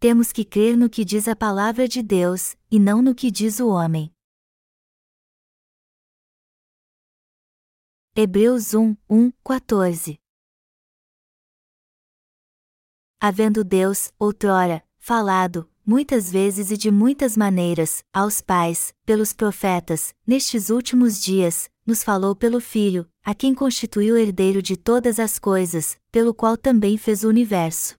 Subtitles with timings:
[0.00, 3.58] temos que crer no que diz a palavra de Deus, e não no que diz
[3.58, 4.12] o homem.
[8.14, 10.18] Hebreus 1, 1, 14
[13.20, 20.70] Havendo Deus, outrora, falado, muitas vezes e de muitas maneiras, aos pais, pelos profetas, nestes
[20.70, 26.32] últimos dias, nos falou pelo Filho, a quem constituiu herdeiro de todas as coisas, pelo
[26.32, 27.96] qual também fez o universo.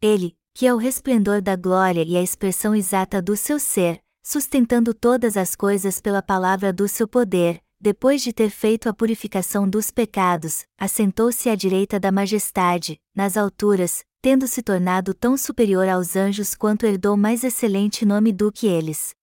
[0.00, 4.94] Ele, que é o resplendor da glória e a expressão exata do seu ser, sustentando
[4.94, 9.90] todas as coisas pela palavra do seu poder, depois de ter feito a purificação dos
[9.90, 16.54] pecados, assentou-se à direita da majestade, nas alturas, tendo se tornado tão superior aos anjos
[16.54, 19.14] quanto herdou mais excelente nome do que eles.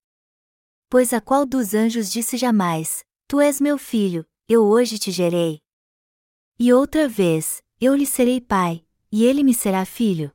[0.88, 5.62] Pois a qual dos anjos disse jamais: Tu és meu filho, eu hoje te gerei?
[6.60, 10.32] E outra vez, eu lhe serei pai, e ele me será filho.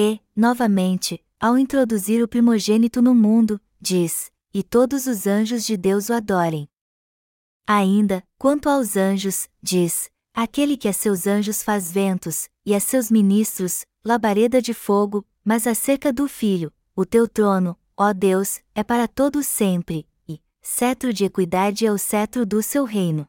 [0.00, 6.08] E, novamente, ao introduzir o primogênito no mundo, diz: E todos os anjos de Deus
[6.08, 6.68] o adorem.
[7.66, 13.10] Ainda, quanto aos anjos, diz: Aquele que a seus anjos faz ventos, e a seus
[13.10, 19.08] ministros, labareda de fogo, mas acerca do Filho, o teu trono, ó Deus, é para
[19.08, 23.26] todos sempre, e, cetro de equidade é o cetro do seu reino.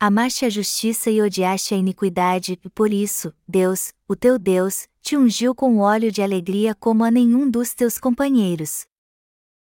[0.00, 5.18] Amaste a justiça e odiaste a iniquidade, e por isso, Deus, o teu Deus, te
[5.18, 8.86] ungiu com óleo de alegria como a nenhum dos teus companheiros.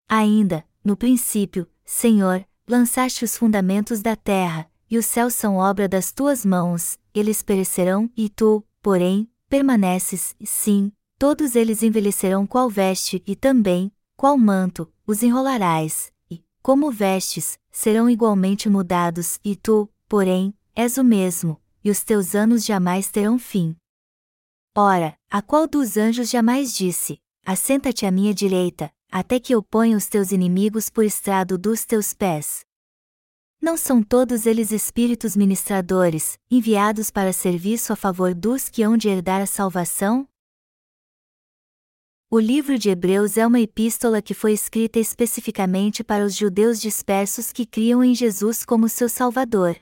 [0.10, 6.12] Ainda, no princípio, Senhor, lançaste os fundamentos da terra, e os céus são obra das
[6.12, 13.36] tuas mãos, eles perecerão, e tu, porém, permaneces, sim, todos eles envelhecerão qual veste, e
[13.36, 20.98] também, qual manto, os enrolarás, e, como vestes, serão igualmente mudados, e tu, porém, és
[20.98, 23.76] o mesmo, e os teus anos jamais terão fim.
[24.76, 29.96] Ora, a qual dos anjos jamais disse: Assenta-te à minha direita, até que eu ponha
[29.96, 32.66] os teus inimigos por estrado dos teus pés?
[33.62, 39.10] Não são todos eles espíritos ministradores, enviados para serviço a favor dos que hão de
[39.10, 40.28] herdar a salvação?
[42.28, 47.52] O livro de Hebreus é uma epístola que foi escrita especificamente para os judeus dispersos
[47.52, 49.78] que criam em Jesus como seu Salvador.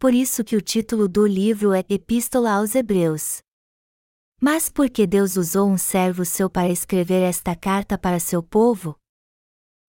[0.00, 3.43] Por isso que o título do livro é Epístola aos Hebreus.
[4.40, 8.96] Mas por que Deus usou um servo seu para escrever esta carta para seu povo?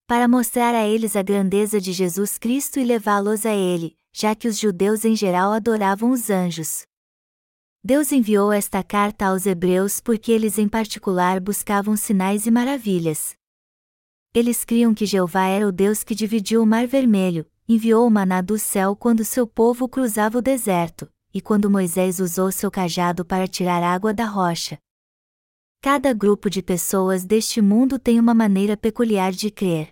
[0.06, 4.46] Para mostrar a eles a grandeza de Jesus Cristo e levá-los a Ele, já que
[4.46, 6.86] os judeus em geral adoravam os anjos.
[7.82, 13.36] Deus enviou esta carta aos Hebreus porque eles em particular buscavam sinais e maravilhas.
[14.32, 18.40] Eles criam que Jeová era o Deus que dividiu o Mar Vermelho, enviou o maná
[18.40, 23.46] do céu quando seu povo cruzava o deserto, e quando Moisés usou seu cajado para
[23.46, 24.78] tirar água da rocha.
[25.82, 29.90] Cada grupo de pessoas deste mundo tem uma maneira peculiar de crer.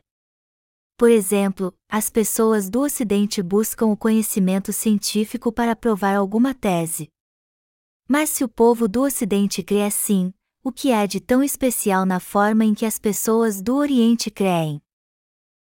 [0.96, 7.10] Por exemplo, as pessoas do Ocidente buscam o conhecimento científico para provar alguma tese.
[8.08, 10.32] Mas se o povo do Ocidente crê assim,
[10.62, 14.80] o que há de tão especial na forma em que as pessoas do Oriente creem?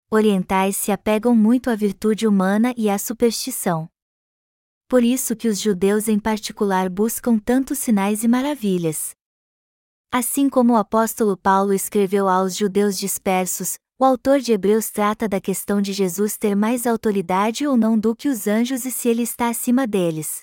[0.09, 3.89] Orientais se apegam muito à virtude humana e à superstição.
[4.87, 9.15] Por isso que os judeus em particular buscam tantos sinais e maravilhas.
[10.11, 15.41] Assim como o apóstolo Paulo escreveu aos judeus dispersos, o autor de Hebreus trata da
[15.41, 19.23] questão de Jesus ter mais autoridade ou não do que os anjos e se ele
[19.23, 20.41] está acima deles.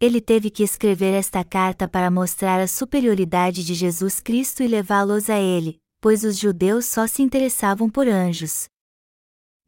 [0.00, 5.28] Ele teve que escrever esta carta para mostrar a superioridade de Jesus Cristo e levá-los
[5.28, 8.68] a ele, pois os judeus só se interessavam por anjos.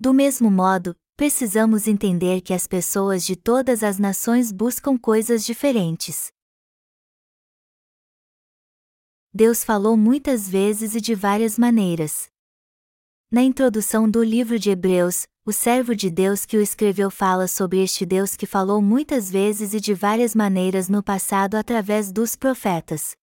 [0.01, 6.31] Do mesmo modo, precisamos entender que as pessoas de todas as nações buscam coisas diferentes.
[9.33, 12.29] Deus falou muitas vezes e de várias maneiras.
[13.31, 17.83] Na introdução do livro de Hebreus, o servo de Deus que o escreveu fala sobre
[17.83, 23.17] este Deus que falou muitas vezes e de várias maneiras no passado através dos profetas.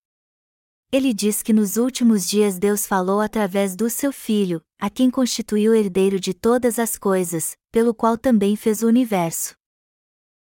[0.90, 5.74] Ele diz que nos últimos dias Deus falou através do seu Filho, a quem constituiu
[5.74, 9.56] herdeiro de todas as coisas, pelo qual também fez o universo.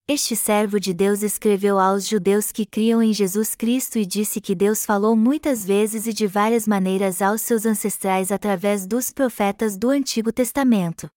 [0.07, 4.55] Este servo de Deus escreveu aos judeus que criam em Jesus Cristo e disse que
[4.55, 9.91] Deus falou muitas vezes e de várias maneiras aos seus ancestrais através dos profetas do
[9.91, 11.07] Antigo Testamento.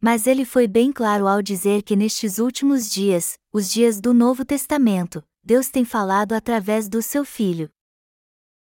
[0.00, 4.44] Mas ele foi bem claro ao dizer que nestes últimos dias, os dias do Novo
[4.44, 7.70] Testamento, Deus tem falado através do seu Filho.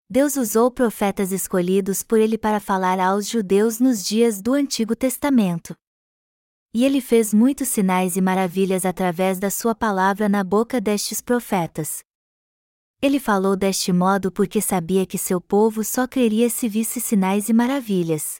[0.09, 5.73] Deus usou profetas escolhidos por ele para falar aos judeus nos dias do Antigo Testamento.
[6.74, 12.04] E ele fez muitos sinais e maravilhas através da sua palavra na boca destes profetas.
[13.01, 17.54] Ele falou deste modo porque sabia que seu povo só creria se visse sinais e
[17.54, 18.36] maravilhas.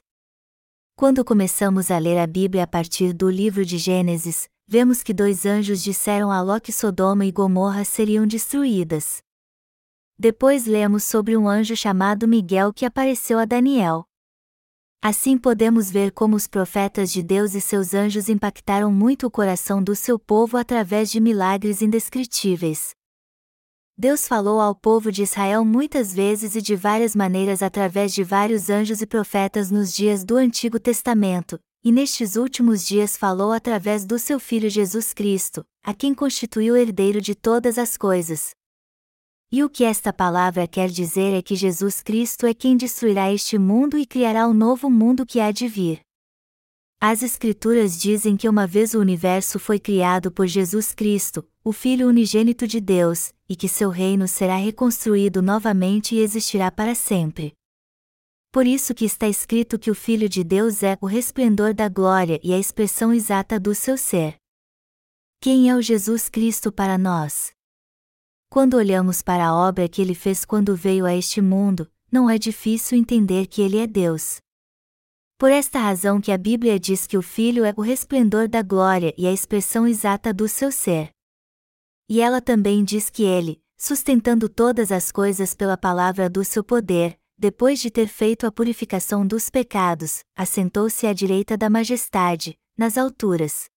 [0.94, 5.46] Quando começamos a ler a Bíblia a partir do livro de Gênesis, vemos que dois
[5.46, 9.22] anjos disseram a Ló que Sodoma e Gomorra seriam destruídas.
[10.18, 14.04] Depois lemos sobre um anjo chamado Miguel que apareceu a Daniel.
[15.02, 19.82] Assim podemos ver como os profetas de Deus e seus anjos impactaram muito o coração
[19.82, 22.90] do seu povo através de milagres indescritíveis.
[23.96, 28.68] Deus falou ao povo de Israel muitas vezes e de várias maneiras através de vários
[28.68, 34.18] anjos e profetas nos dias do Antigo Testamento, e nestes últimos dias falou através do
[34.18, 38.50] seu Filho Jesus Cristo, a quem constituiu herdeiro de todas as coisas.
[39.52, 43.58] E o que esta palavra quer dizer é que Jesus Cristo é quem destruirá este
[43.58, 46.00] mundo e criará o um novo mundo que há de vir.
[47.00, 52.06] As Escrituras dizem que uma vez o universo foi criado por Jesus Cristo, o Filho
[52.06, 57.52] unigênito de Deus, e que seu reino será reconstruído novamente e existirá para sempre.
[58.52, 62.38] Por isso que está escrito que o Filho de Deus é o resplendor da glória
[62.44, 64.36] e a expressão exata do seu ser.
[65.40, 67.50] Quem é o Jesus Cristo para nós?
[68.52, 72.36] Quando olhamos para a obra que ele fez quando veio a este mundo, não é
[72.36, 74.38] difícil entender que ele é Deus.
[75.38, 79.14] Por esta razão que a Bíblia diz que o Filho é o resplendor da glória
[79.16, 81.10] e a expressão exata do seu ser.
[82.08, 87.16] E ela também diz que ele, sustentando todas as coisas pela palavra do seu poder,
[87.38, 93.69] depois de ter feito a purificação dos pecados, assentou-se à direita da majestade, nas alturas.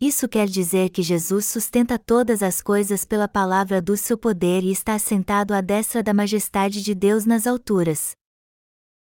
[0.00, 4.70] Isso quer dizer que Jesus sustenta todas as coisas pela palavra do seu poder e
[4.70, 8.16] está assentado à destra da majestade de Deus nas alturas.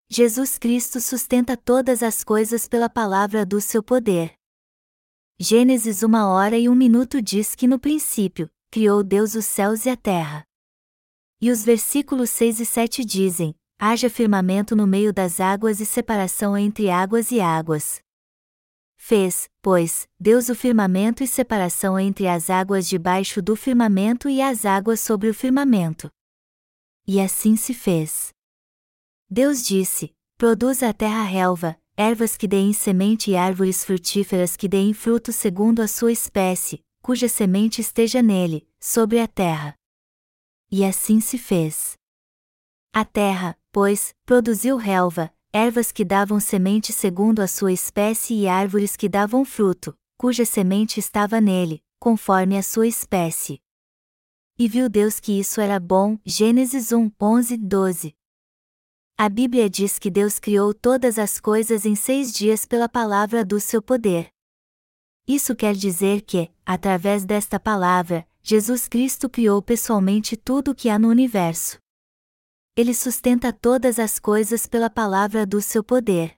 [0.09, 4.35] Jesus Cristo sustenta todas as coisas pela palavra do seu poder.
[5.39, 9.89] Gênesis uma hora e um minuto diz que no princípio, criou Deus os céus e
[9.89, 10.45] a terra.
[11.41, 16.59] E os versículos 6 e 7 dizem: haja firmamento no meio das águas e separação
[16.59, 18.03] entre águas e águas.
[19.03, 24.67] Fez, pois, Deus o firmamento e separação entre as águas debaixo do firmamento e as
[24.67, 26.09] águas sobre o firmamento.
[27.07, 28.29] E assim se fez.
[29.29, 34.93] Deus disse: Produza a terra relva, ervas que deem semente e árvores frutíferas que deem
[34.93, 39.75] fruto segundo a sua espécie, cuja semente esteja nele, sobre a terra.
[40.71, 41.95] E assim se fez.
[42.93, 48.97] A terra, pois, produziu relva, ervas que davam semente segundo a sua espécie e árvores
[48.97, 53.61] que davam fruto, cuja semente estava nele, conforme a sua espécie.
[54.59, 56.19] E viu Deus que isso era bom.
[56.25, 58.15] Gênesis 1, 11, 12.
[59.17, 63.59] A Bíblia diz que Deus criou todas as coisas em seis dias pela palavra do
[63.59, 64.31] seu poder.
[65.27, 70.99] Isso quer dizer que, através desta palavra, Jesus Cristo criou pessoalmente tudo o que há
[70.99, 71.79] no universo.
[72.77, 76.37] Ele sustenta todas as coisas pela palavra do seu poder.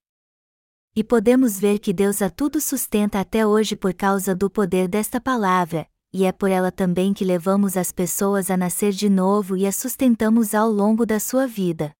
[0.94, 5.20] E podemos ver que Deus a tudo sustenta até hoje por causa do poder desta
[5.20, 9.66] palavra, e é por ela também que levamos as pessoas a nascer de novo e
[9.66, 11.94] a sustentamos ao longo da sua vida.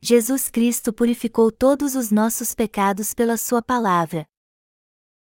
[0.00, 4.24] Jesus Cristo purificou todos os nossos pecados pela Sua palavra.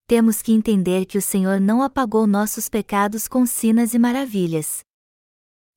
[0.05, 4.84] Temos que entender que o Senhor não apagou nossos pecados com sinas e maravilhas.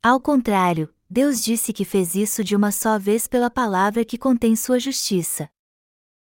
[0.03, 4.55] Ao contrário, Deus disse que fez isso de uma só vez pela palavra que contém
[4.55, 5.51] Sua justiça.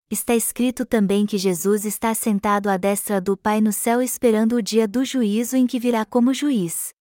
[0.09, 4.61] Está escrito também que Jesus está sentado à destra do Pai no céu esperando o
[4.61, 6.91] dia do juízo em que virá como juiz.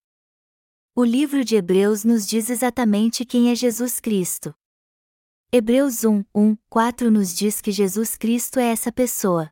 [0.94, 4.54] O livro de Hebreus nos diz exatamente quem é Jesus Cristo.
[5.50, 9.50] Hebreus 1, 1, 4 nos diz que Jesus Cristo é essa pessoa.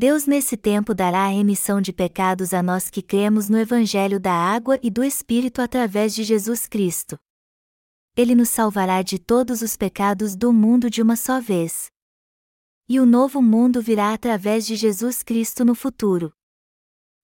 [0.00, 4.32] Deus nesse tempo dará a remissão de pecados a nós que cremos no Evangelho da
[4.32, 7.18] água e do Espírito através de Jesus Cristo.
[8.16, 11.90] Ele nos salvará de todos os pecados do mundo de uma só vez.
[12.88, 16.32] E o novo mundo virá através de Jesus Cristo no futuro.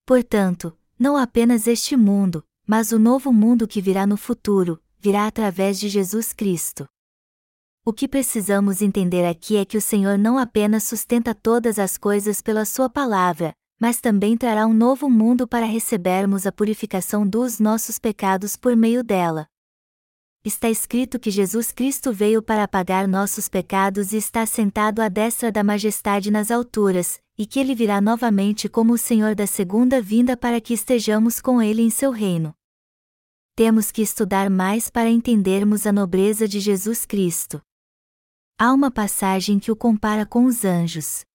[0.05, 5.79] Portanto, não apenas este mundo, mas o novo mundo que virá no futuro, virá através
[5.79, 6.85] de Jesus Cristo.
[7.87, 12.41] O que precisamos entender aqui é que o Senhor não apenas sustenta todas as coisas
[12.41, 17.99] pela Sua palavra, mas também trará um novo mundo para recebermos a purificação dos nossos
[17.99, 19.45] pecados por meio dela.
[20.43, 25.51] Está escrito que Jesus Cristo veio para apagar nossos pecados e está sentado à destra
[25.51, 30.35] da majestade nas alturas, e que ele virá novamente como o Senhor da segunda vinda
[30.35, 32.51] para que estejamos com ele em seu reino.
[33.55, 37.61] Temos que estudar mais para entendermos a nobreza de Jesus Cristo.
[38.57, 41.25] Há uma passagem que o compara com os anjos.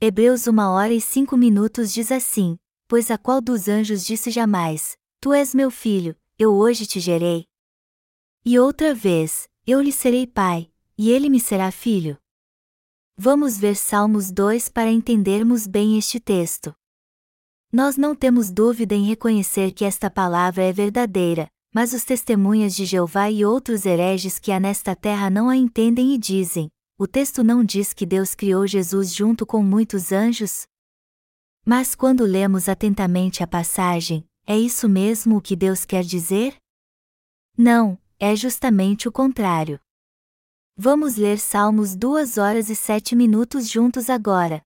[0.00, 4.96] Hebreus 1 hora e 5 minutos diz assim: Pois a qual dos anjos disse jamais:
[5.20, 7.44] Tu és meu filho, eu hoje te gerei.
[8.44, 12.18] E outra vez, eu lhe serei pai, e ele me será filho.
[13.16, 16.74] Vamos ver Salmos 2 para entendermos bem este texto.
[17.72, 22.86] Nós não temos dúvida em reconhecer que esta palavra é verdadeira, mas os testemunhas de
[22.86, 27.42] Jeová e outros hereges que há nesta terra não a entendem e dizem: o texto
[27.42, 30.68] não diz que Deus criou Jesus junto com muitos anjos?
[31.66, 36.56] Mas quando lemos atentamente a passagem, é isso mesmo o que Deus quer dizer?
[37.58, 39.80] Não, é justamente o contrário.
[40.76, 44.62] Vamos ler Salmos 2 horas e 7 minutos juntos agora.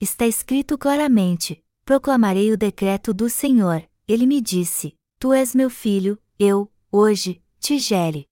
[0.00, 6.20] Está escrito claramente: Proclamarei o decreto do Senhor, ele me disse: Tu és meu filho,
[6.38, 8.26] eu, hoje, te gere.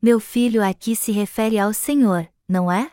[0.00, 2.90] Meu filho aqui se refere ao Senhor, não é?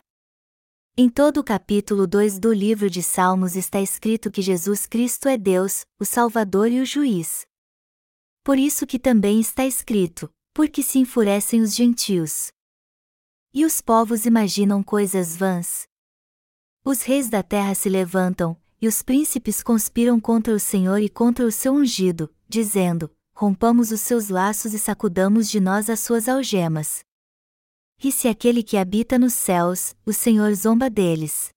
[0.96, 5.38] Em todo o capítulo 2 do livro de Salmos está escrito que Jesus Cristo é
[5.38, 7.48] Deus, o Salvador e o Juiz.
[8.44, 12.52] Por isso que também está escrito: porque se enfurecem os gentios.
[13.54, 15.88] E os povos imaginam coisas vãs.
[16.84, 21.46] Os reis da terra se levantam, e os príncipes conspiram contra o Senhor e contra
[21.46, 27.06] o seu ungido, dizendo: rompamos os seus laços e sacudamos de nós as suas algemas.
[28.04, 31.50] E se aquele que habita nos céus, o Senhor zomba deles.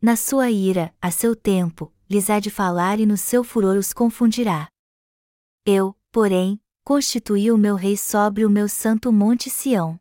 [0.00, 3.92] Na sua ira, a seu tempo, lhes há de falar e no seu furor os
[3.92, 4.68] confundirá.
[5.64, 10.00] Eu, porém, constituí o meu rei sobre o meu santo monte Sião.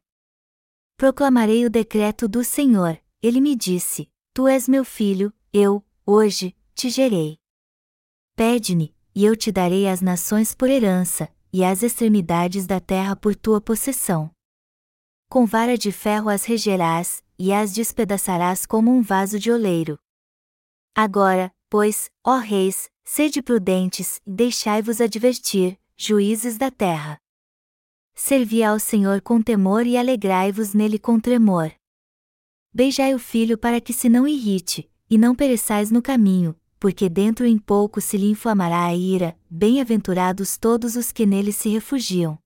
[0.98, 6.90] Proclamarei o decreto do Senhor, ele me disse: Tu és meu filho, eu, hoje, te
[6.90, 7.38] gerei.
[8.36, 13.36] Pede-me, e eu te darei as nações por herança, e as extremidades da terra por
[13.36, 14.32] tua possessão.
[15.30, 20.00] Com vara de ferro as regerás, e as despedaçarás como um vaso de oleiro.
[20.96, 27.22] Agora, pois, ó reis, sede prudentes, e deixai-vos advertir, juízes da terra.
[28.16, 31.72] Servi ao Senhor com temor e alegrai-vos nele com tremor.
[32.74, 37.46] Beijai o filho para que se não irrite, e não pereçais no caminho, porque dentro
[37.46, 42.38] em pouco se lhe inflamará a ira, bem-aventurados todos os que nele se refugiam.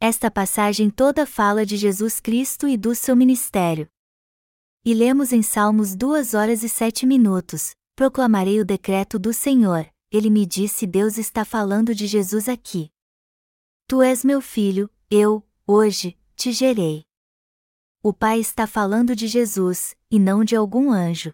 [0.00, 3.88] Esta passagem toda fala de Jesus Cristo e do seu ministério.
[4.84, 10.30] E lemos em Salmos duas horas e sete minutos: Proclamarei o decreto do Senhor, ele
[10.30, 12.90] me disse: Deus está falando de Jesus aqui.
[13.88, 17.04] Tu és meu filho, eu, hoje, te gerei.
[18.02, 21.32] O Pai está falando de Jesus, e não de algum anjo.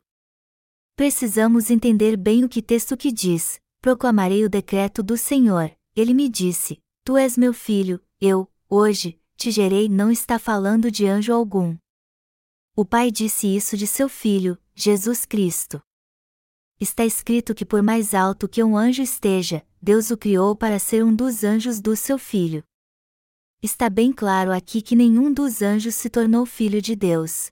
[0.94, 5.74] Precisamos entender bem o que texto que diz: Proclamarei o decreto do Senhor.
[5.96, 9.88] Ele me disse: Tu és meu filho, eu, hoje, te gerei.
[9.88, 11.76] Não está falando de anjo algum.
[12.76, 15.82] O Pai disse isso de seu filho, Jesus Cristo.
[16.80, 21.04] Está escrito que por mais alto que um anjo esteja, Deus o criou para ser
[21.04, 22.62] um dos anjos do seu filho.
[23.62, 27.50] Está bem claro aqui que nenhum dos anjos se tornou filho de Deus.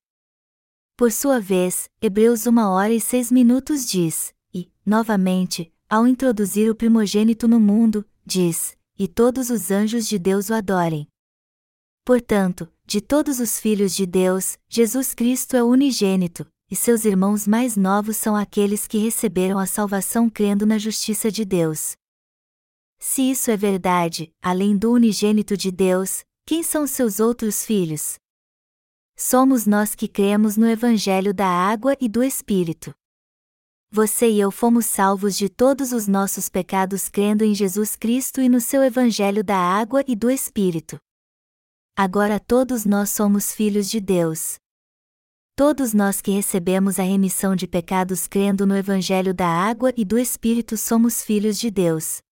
[1.00, 6.74] Por sua vez, Hebreus 1 hora e 6 minutos diz, e, novamente, ao introduzir o
[6.74, 11.08] primogênito no mundo, diz, e todos os anjos de Deus o adorem.
[12.04, 17.46] Portanto, de todos os filhos de Deus, Jesus Cristo é o unigênito, e seus irmãos
[17.46, 21.96] mais novos são aqueles que receberam a salvação crendo na justiça de Deus.
[22.98, 28.18] Se isso é verdade, além do unigênito de Deus, quem são seus outros filhos?
[29.20, 32.94] Somos nós que cremos no Evangelho da Água e do Espírito.
[33.92, 38.48] Você e eu fomos salvos de todos os nossos pecados crendo em Jesus Cristo e
[38.48, 40.98] no seu Evangelho da Água e do Espírito.
[41.94, 44.54] Agora todos nós somos filhos de Deus.
[45.54, 50.18] Todos nós que recebemos a remissão de pecados crendo no Evangelho da Água e do
[50.18, 52.22] Espírito somos filhos de Deus.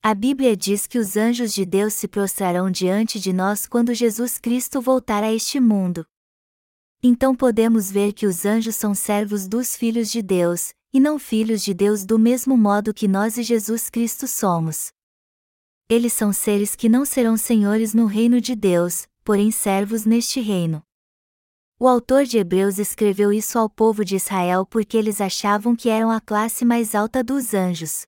[0.00, 4.38] A Bíblia diz que os anjos de Deus se prostrarão diante de nós quando Jesus
[4.38, 6.06] Cristo voltar a este mundo.
[7.02, 11.62] Então podemos ver que os anjos são servos dos filhos de Deus, e não filhos
[11.62, 14.92] de Deus do mesmo modo que nós e Jesus Cristo somos.
[15.88, 20.80] Eles são seres que não serão senhores no reino de Deus, porém servos neste reino.
[21.78, 26.10] O autor de Hebreus escreveu isso ao povo de Israel porque eles achavam que eram
[26.10, 28.07] a classe mais alta dos anjos.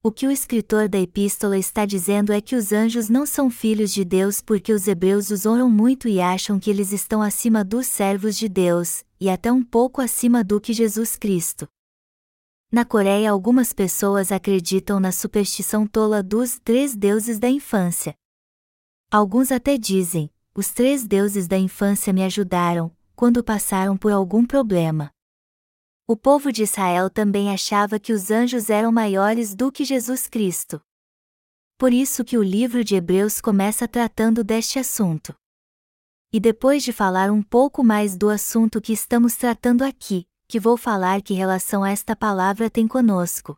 [0.00, 3.92] O que o escritor da epístola está dizendo é que os anjos não são filhos
[3.92, 7.88] de Deus porque os hebreus os honram muito e acham que eles estão acima dos
[7.88, 11.66] servos de Deus, e até um pouco acima do que Jesus Cristo.
[12.70, 18.14] Na Coreia, algumas pessoas acreditam na superstição tola dos três deuses da infância.
[19.10, 25.10] Alguns até dizem: os três deuses da infância me ajudaram, quando passaram por algum problema.
[26.10, 30.80] O povo de Israel também achava que os anjos eram maiores do que Jesus Cristo.
[31.76, 35.36] Por isso que o livro de Hebreus começa tratando deste assunto.
[36.32, 40.78] E depois de falar um pouco mais do assunto que estamos tratando aqui, que vou
[40.78, 43.54] falar que relação esta palavra tem conosco.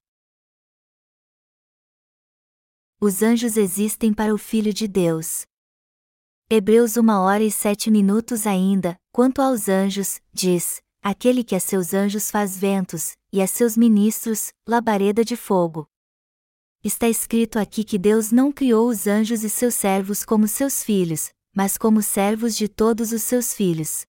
[3.00, 5.47] Os anjos existem para o Filho de Deus.
[6.50, 11.95] Hebreus 1 hora e 7 minutos ainda, quanto aos anjos, diz: aquele que a seus
[11.95, 15.88] anjos faz ventos, e a seus ministros, labareda de fogo.
[16.83, 21.30] Está escrito aqui que Deus não criou os anjos e seus servos como seus filhos,
[21.54, 24.07] mas como servos de todos os seus filhos.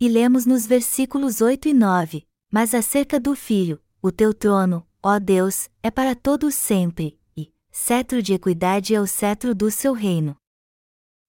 [0.00, 5.18] E lemos nos versículos 8 e 9: Mas acerca do Filho, o teu trono, ó
[5.18, 10.36] Deus, é para todos sempre, e cetro de equidade é o cetro do seu reino.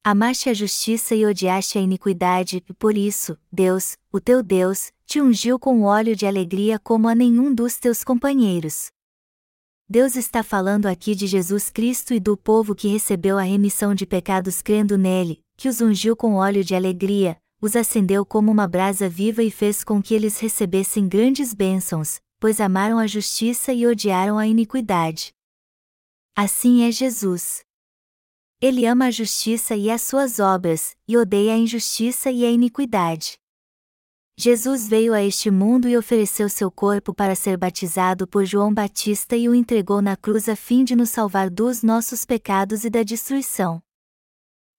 [0.10, 5.20] Amaste a justiça e odiaste a iniquidade, e por isso, Deus, o teu Deus, te
[5.20, 8.90] ungiu com óleo de alegria como a nenhum dos teus companheiros.
[9.86, 14.06] Deus está falando aqui de Jesus Cristo e do povo que recebeu a remissão de
[14.06, 19.10] pecados crendo nele, que os ungiu com óleo de alegria, os acendeu como uma brasa
[19.10, 24.38] viva e fez com que eles recebessem grandes bênçãos, pois amaram a justiça e odiaram
[24.38, 25.34] a iniquidade.
[26.34, 27.67] Assim é Jesus.
[28.60, 33.38] Ele ama a justiça e as suas obras, e odeia a injustiça e a iniquidade.
[34.36, 39.36] Jesus veio a este mundo e ofereceu seu corpo para ser batizado por João Batista
[39.36, 43.04] e o entregou na cruz a fim de nos salvar dos nossos pecados e da
[43.04, 43.80] destruição.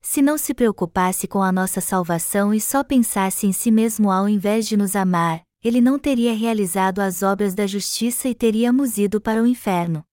[0.00, 4.28] Se não se preocupasse com a nossa salvação e só pensasse em si mesmo ao
[4.28, 9.20] invés de nos amar, ele não teria realizado as obras da justiça e teríamos ido
[9.20, 10.04] para o inferno.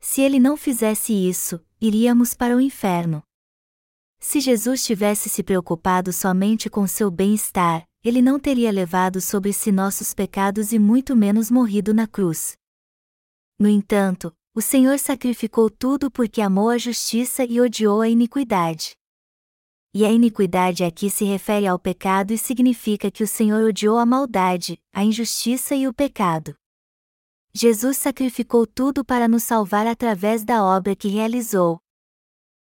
[0.00, 3.22] Se ele não fizesse isso, iríamos para o inferno.
[4.20, 9.70] Se Jesus tivesse se preocupado somente com seu bem-estar, ele não teria levado sobre si
[9.70, 12.56] nossos pecados e muito menos morrido na cruz.
[13.58, 18.96] No entanto, o Senhor sacrificou tudo porque amou a justiça e odiou a iniquidade.
[19.94, 24.06] E a iniquidade aqui se refere ao pecado e significa que o Senhor odiou a
[24.06, 26.54] maldade, a injustiça e o pecado.
[27.52, 31.80] Jesus sacrificou tudo para nos salvar através da obra que realizou.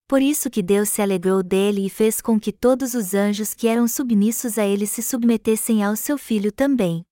[0.08, 3.68] Por isso que Deus se alegrou dele e fez com que todos os anjos que
[3.68, 7.04] eram submissos a ele se submetessem ao seu filho também.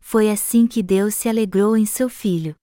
[0.00, 2.54] Foi assim que Deus se alegrou em seu filho.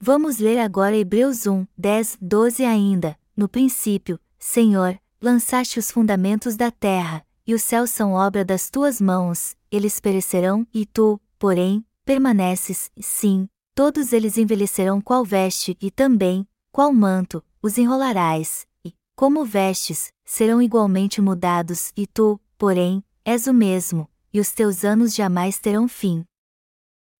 [0.00, 3.16] Vamos ler agora Hebreus 1, 10, 12 ainda.
[3.36, 9.00] No princípio, Senhor, lançaste os fundamentos da terra, e os céus são obra das tuas
[9.00, 16.46] mãos, eles perecerão, e tu, porém, permaneces, sim, todos eles envelhecerão qual veste, e também,
[16.72, 23.54] qual manto, os enrolarás, e, como vestes, serão igualmente mudados, e tu, porém, és o
[23.54, 26.24] mesmo, e os teus anos jamais terão fim.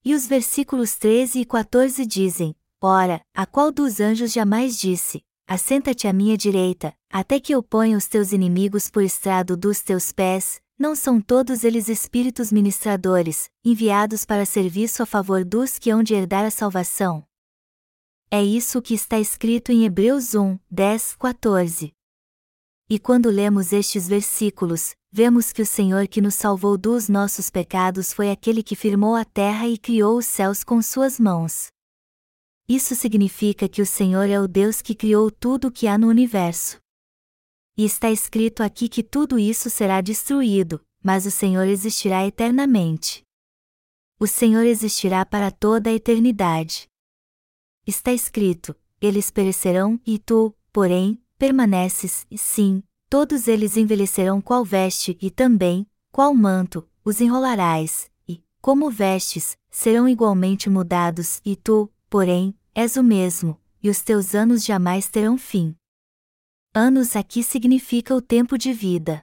[0.04, 6.06] E os versículos 13 e 14 dizem: Ora, a qual dos anjos jamais disse: Assenta-te
[6.06, 10.62] à minha direita, até que eu ponha os teus inimigos por estrado dos teus pés,
[10.80, 16.14] não são todos eles espíritos ministradores, enviados para serviço a favor dos que hão de
[16.14, 17.22] herdar a salvação?
[18.30, 21.92] É isso que está escrito em Hebreus 1, 10, 14.
[22.88, 28.10] E quando lemos estes versículos, vemos que o Senhor que nos salvou dos nossos pecados
[28.10, 31.68] foi aquele que firmou a terra e criou os céus com suas mãos.
[32.66, 36.08] Isso significa que o Senhor é o Deus que criou tudo o que há no
[36.08, 36.79] universo.
[37.76, 43.22] E está escrito aqui que tudo isso será destruído, mas o Senhor existirá eternamente.
[44.18, 46.86] O Senhor existirá para toda a eternidade.
[47.86, 55.16] Está escrito: eles perecerão, e tu, porém, permaneces, e sim, todos eles envelhecerão qual veste,
[55.22, 62.54] e também, qual manto, os enrolarás, e, como vestes, serão igualmente mudados, e tu, porém,
[62.74, 65.74] és o mesmo, e os teus anos jamais terão fim.
[66.72, 69.22] Anos aqui significa o tempo de vida.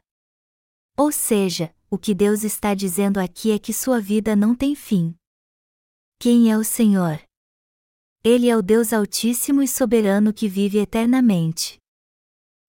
[0.97, 5.15] Ou seja, o que Deus está dizendo aqui é que sua vida não tem fim.
[6.19, 7.21] Quem é o Senhor?
[8.21, 11.79] Ele é o Deus Altíssimo e Soberano que vive eternamente.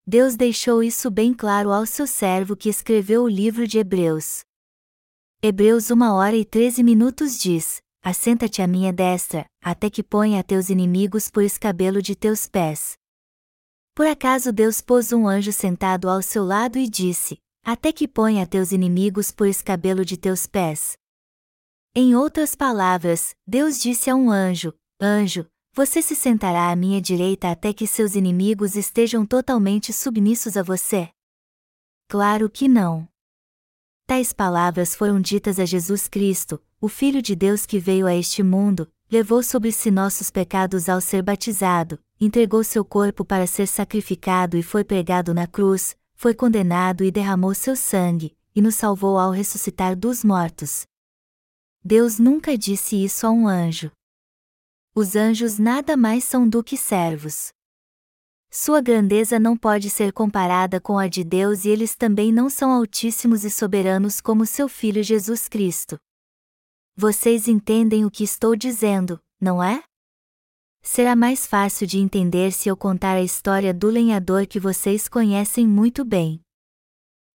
[0.07, 4.43] Deus deixou isso bem claro ao seu servo que escreveu o livro de Hebreus.
[5.43, 10.45] Hebreus 1 hora e 13 minutos diz: Assenta-te à minha destra, até que ponha a
[10.45, 12.97] teus inimigos por escabelo de teus pés.
[13.99, 18.47] Por acaso Deus pôs um anjo sentado ao seu lado e disse: Até que ponha
[18.47, 20.97] teus inimigos por escabelo de teus pés.
[21.97, 27.51] Em outras palavras, Deus disse a um anjo: Anjo, você se sentará à minha direita
[27.51, 31.09] até que seus inimigos estejam totalmente submissos a você?
[32.09, 33.05] Claro que não.
[34.07, 38.45] Tais palavras foram ditas a Jesus Cristo, o Filho de Deus que veio a este
[38.45, 44.57] mundo, levou sobre si nossos pecados ao ser batizado, entregou seu corpo para ser sacrificado
[44.57, 49.31] e foi pregado na cruz, foi condenado e derramou seu sangue, e nos salvou ao
[49.31, 50.85] ressuscitar dos mortos.
[51.85, 53.91] Deus nunca disse isso a um anjo.
[54.95, 57.53] Os anjos nada mais são do que servos.
[58.51, 62.73] Sua grandeza não pode ser comparada com a de Deus e eles também não são
[62.73, 65.99] altíssimos e soberanos como seu Filho Jesus Cristo.
[66.97, 69.85] Vocês entendem o que estou dizendo, não é?
[70.83, 75.67] Será mais fácil de entender se eu contar a história do lenhador que vocês conhecem
[75.67, 76.41] muito bem.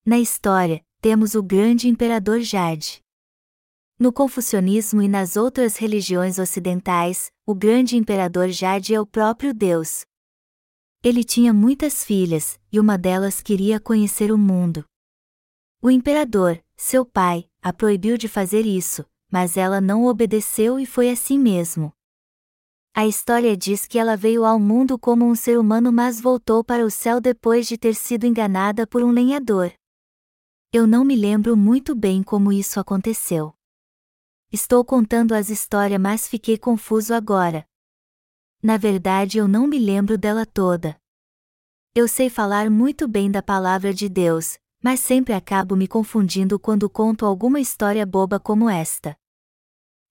[0.05, 3.01] Na história, temos o grande imperador Jade.
[3.99, 10.03] No confucionismo e nas outras religiões ocidentais, o grande imperador Jade é o próprio Deus,
[11.05, 14.85] ele tinha muitas filhas, e uma delas queria conhecer o mundo.
[15.81, 21.09] O imperador, seu pai, a proibiu de fazer isso, mas ela não obedeceu e foi
[21.09, 21.91] assim mesmo.
[22.95, 26.85] A história diz que ela veio ao mundo como um ser humano, mas voltou para
[26.85, 29.73] o céu depois de ter sido enganada por um lenhador.
[30.71, 33.53] Eu não me lembro muito bem como isso aconteceu.
[34.51, 37.67] Estou contando as histórias, mas fiquei confuso agora,
[38.63, 40.97] na verdade eu não me lembro dela toda.
[41.93, 46.89] Eu sei falar muito bem da palavra de Deus, mas sempre acabo me confundindo quando
[46.89, 49.17] conto alguma história boba como esta.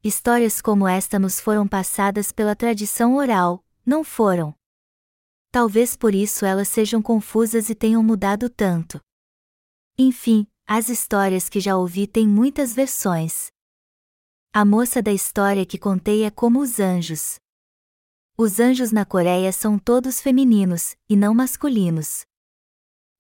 [0.05, 4.53] Histórias como esta nos foram passadas pela tradição oral, não foram.
[5.53, 9.01] Talvez por isso elas sejam confusas e tenham mudado tanto.
[9.97, 13.53] Enfim, as histórias que já ouvi têm muitas versões.
[14.53, 17.37] A moça da história que contei é como os anjos.
[18.37, 22.27] Os anjos na Coreia são todos femininos, e não masculinos.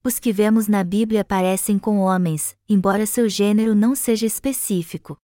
[0.02, 5.21] Os que vemos na Bíblia parecem com homens, embora seu gênero não seja específico.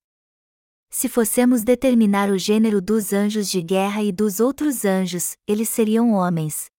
[0.90, 6.12] Se fossemos determinar o gênero dos anjos de guerra e dos outros anjos, eles seriam
[6.12, 6.70] homens.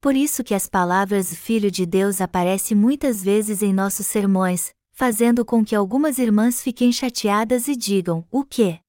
[0.00, 5.44] Por isso que as palavras Filho de Deus aparecem muitas vezes em nossos sermões, fazendo
[5.44, 8.80] com que algumas irmãs fiquem chateadas e digam: O quê?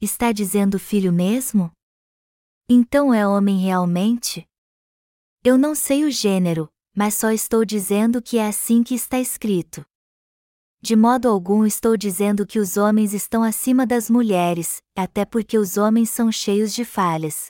[0.00, 1.70] Está dizendo filho mesmo?
[2.68, 4.46] Então é homem realmente?
[5.44, 9.84] Eu não sei o gênero, mas só estou dizendo que é assim que está escrito.
[10.84, 15.78] De modo algum estou dizendo que os homens estão acima das mulheres, até porque os
[15.78, 17.46] homens são cheios de falhas.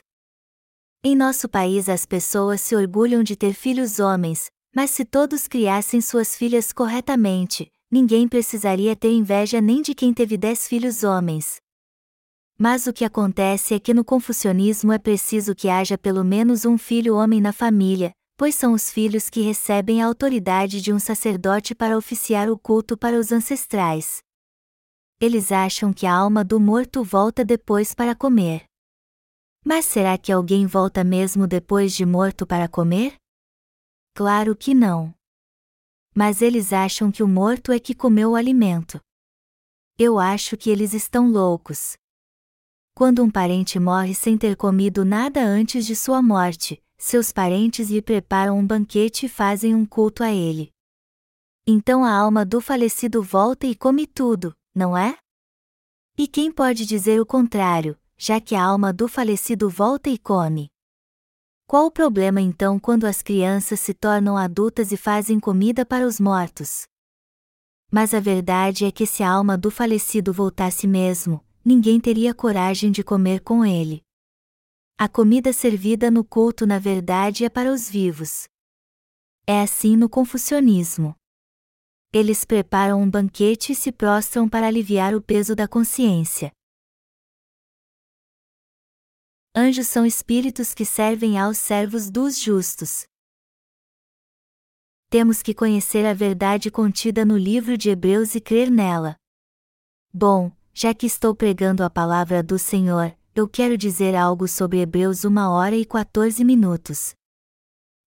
[1.03, 5.99] Em nosso país as pessoas se orgulham de ter filhos homens, mas se todos criassem
[5.99, 11.57] suas filhas corretamente, ninguém precisaria ter inveja nem de quem teve dez filhos homens,
[12.57, 16.77] mas o que acontece é que no confucionismo é preciso que haja pelo menos um
[16.77, 21.73] filho homem na família, pois são os filhos que recebem a autoridade de um sacerdote
[21.73, 24.21] para oficiar o culto para os ancestrais.
[25.19, 28.65] Eles acham que a alma do morto volta depois para comer.
[29.63, 33.15] Mas será que alguém volta mesmo depois de morto para comer?
[34.13, 35.13] Claro que não.
[36.13, 38.99] Mas eles acham que o morto é que comeu o alimento.
[39.97, 41.97] Eu acho que eles estão loucos.
[42.93, 48.01] Quando um parente morre sem ter comido nada antes de sua morte, seus parentes lhe
[48.01, 50.71] preparam um banquete e fazem um culto a ele.
[51.67, 55.15] Então a alma do falecido volta e come tudo, não é?
[56.17, 60.71] E quem pode dizer o contrário, já que a alma do falecido volta e come?
[61.67, 66.19] Qual o problema então quando as crianças se tornam adultas e fazem comida para os
[66.19, 66.87] mortos?
[67.91, 72.91] Mas a verdade é que se a alma do falecido voltasse mesmo, ninguém teria coragem
[72.91, 74.04] de comer com ele.
[74.97, 78.47] A comida servida no culto na verdade é para os vivos.
[79.45, 81.13] É assim no confucionismo.
[82.13, 86.49] Eles preparam um banquete e se prostram para aliviar o peso da consciência.
[89.53, 93.05] Anjos são espíritos que servem aos servos dos justos.
[95.09, 99.17] Temos que conhecer a verdade contida no livro de Hebreus e crer nela.
[100.13, 105.25] Bom, já que estou pregando a palavra do Senhor, eu quero dizer algo sobre Hebreus
[105.25, 107.13] 1 hora e 14 minutos.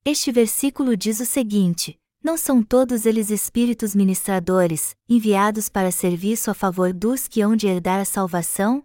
[0.03, 6.55] Este versículo diz o seguinte: Não são todos eles espíritos ministradores, enviados para serviço a
[6.55, 8.83] favor dos que hão de herdar a salvação?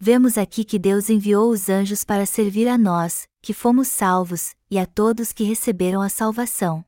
[0.00, 4.80] Vemos aqui que Deus enviou os anjos para servir a nós, que fomos salvos, e
[4.80, 6.84] a todos que receberam a salvação.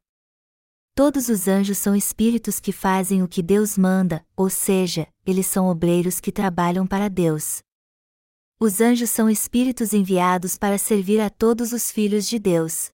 [0.96, 5.68] Todos os anjos são espíritos que fazem o que Deus manda, ou seja, eles são
[5.68, 7.62] obreiros que trabalham para Deus.
[8.60, 12.90] Os anjos são espíritos enviados para servir a todos os filhos de Deus.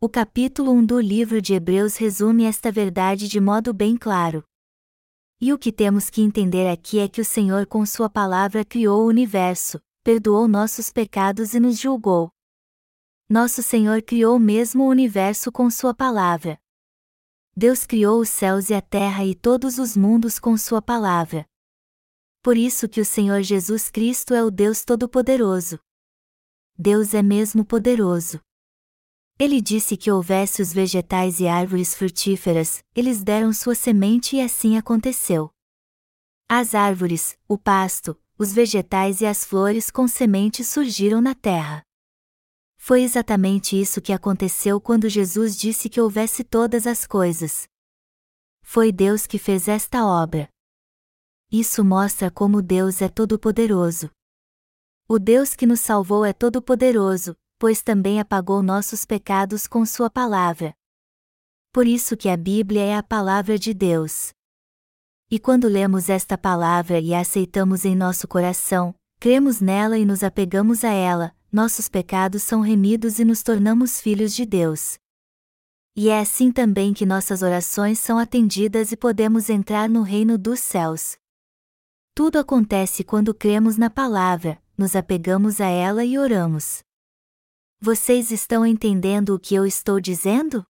[0.00, 4.42] O capítulo 1 do livro de Hebreus resume esta verdade de modo bem claro.
[5.38, 9.02] E o que temos que entender aqui é que o Senhor, com Sua palavra, criou
[9.02, 12.30] o universo, perdoou nossos pecados e nos julgou.
[13.28, 16.58] Nosso Senhor criou mesmo o universo com Sua palavra.
[17.54, 21.46] Deus criou os céus e a terra e todos os mundos com Sua palavra.
[22.44, 25.80] Por isso que o Senhor Jesus Cristo é o Deus Todo-Poderoso.
[26.76, 28.38] Deus é mesmo poderoso.
[29.38, 34.76] Ele disse que houvesse os vegetais e árvores frutíferas, eles deram sua semente e assim
[34.76, 35.50] aconteceu.
[36.46, 41.82] As árvores, o pasto, os vegetais e as flores com sementes surgiram na terra.
[42.76, 47.66] Foi exatamente isso que aconteceu quando Jesus disse que houvesse todas as coisas.
[48.60, 50.52] Foi Deus que fez esta obra.
[51.56, 54.10] Isso mostra como Deus é todo-poderoso.
[55.08, 60.74] O Deus que nos salvou é todo-poderoso, pois também apagou nossos pecados com Sua palavra.
[61.72, 64.32] Por isso que a Bíblia é a palavra de Deus.
[65.30, 70.24] E quando lemos esta palavra e a aceitamos em nosso coração, cremos nela e nos
[70.24, 74.98] apegamos a ela, nossos pecados são remidos e nos tornamos filhos de Deus.
[75.94, 80.58] E é assim também que nossas orações são atendidas e podemos entrar no reino dos
[80.58, 81.16] céus.
[82.16, 86.84] Tudo acontece quando cremos na palavra, nos apegamos a ela e oramos.
[87.80, 90.64] Vocês estão entendendo o que eu estou dizendo?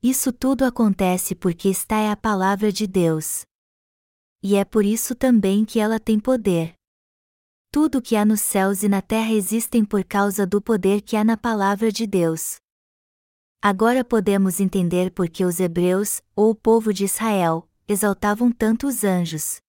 [0.00, 3.44] Isso tudo acontece porque está é a palavra de Deus.
[4.44, 6.74] E é por isso também que ela tem poder.
[7.72, 11.24] Tudo que há nos céus e na terra existem por causa do poder que há
[11.24, 12.58] na palavra de Deus.
[13.60, 19.02] Agora podemos entender por que os hebreus, ou o povo de Israel, exaltavam tanto os
[19.02, 19.63] anjos.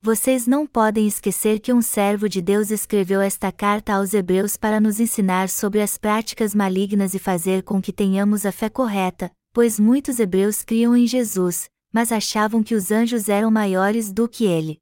[0.00, 4.80] Vocês não podem esquecer que um servo de Deus escreveu esta carta aos Hebreus para
[4.80, 9.80] nos ensinar sobre as práticas malignas e fazer com que tenhamos a fé correta, pois
[9.80, 14.78] muitos hebreus criam em Jesus, mas achavam que os anjos eram maiores do que ele.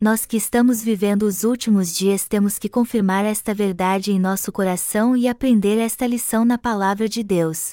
[0.00, 5.16] Nós que estamos vivendo os últimos dias temos que confirmar esta verdade em nosso coração
[5.16, 7.72] e aprender esta lição na palavra de Deus.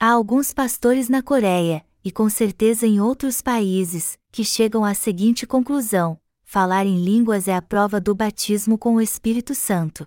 [0.00, 5.46] Há alguns pastores na Coreia, e com certeza em outros países, que chegam à seguinte
[5.46, 10.04] conclusão: falar em línguas é a prova do batismo com o Espírito Santo.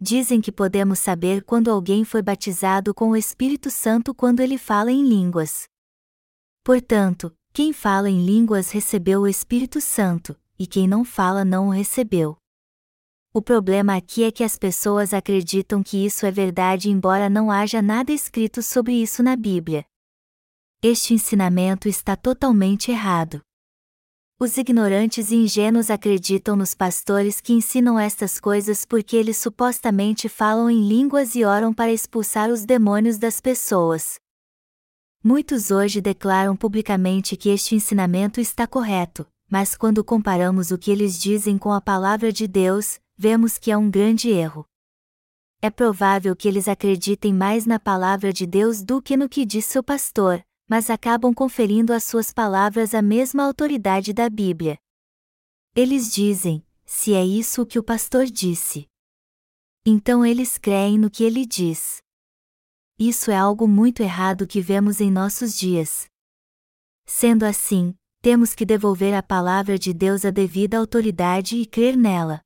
[0.00, 4.90] Dizem que podemos saber quando alguém foi batizado com o Espírito Santo quando ele fala
[4.90, 5.68] em línguas.
[6.64, 11.70] Portanto, quem fala em línguas recebeu o Espírito Santo, e quem não fala não o
[11.70, 12.36] recebeu.
[13.32, 17.80] O problema aqui é que as pessoas acreditam que isso é verdade, embora não haja
[17.80, 19.86] nada escrito sobre isso na Bíblia.
[20.82, 23.42] Este ensinamento está totalmente errado.
[24.40, 30.70] Os ignorantes e ingênuos acreditam nos pastores que ensinam estas coisas porque eles supostamente falam
[30.70, 34.18] em línguas e oram para expulsar os demônios das pessoas.
[35.22, 41.20] Muitos hoje declaram publicamente que este ensinamento está correto, mas quando comparamos o que eles
[41.20, 44.64] dizem com a palavra de Deus, vemos que é um grande erro.
[45.60, 49.66] É provável que eles acreditem mais na palavra de Deus do que no que diz
[49.66, 54.78] seu pastor, mas acabam conferindo às suas palavras a mesma autoridade da Bíblia.
[55.74, 58.86] Eles dizem: se é isso o que o pastor disse.
[59.84, 62.00] Então eles creem no que ele diz.
[62.96, 66.06] Isso é algo muito errado que vemos em nossos dias.
[67.04, 72.42] Sendo assim, temos que devolver a palavra de Deus a devida autoridade e crer nela.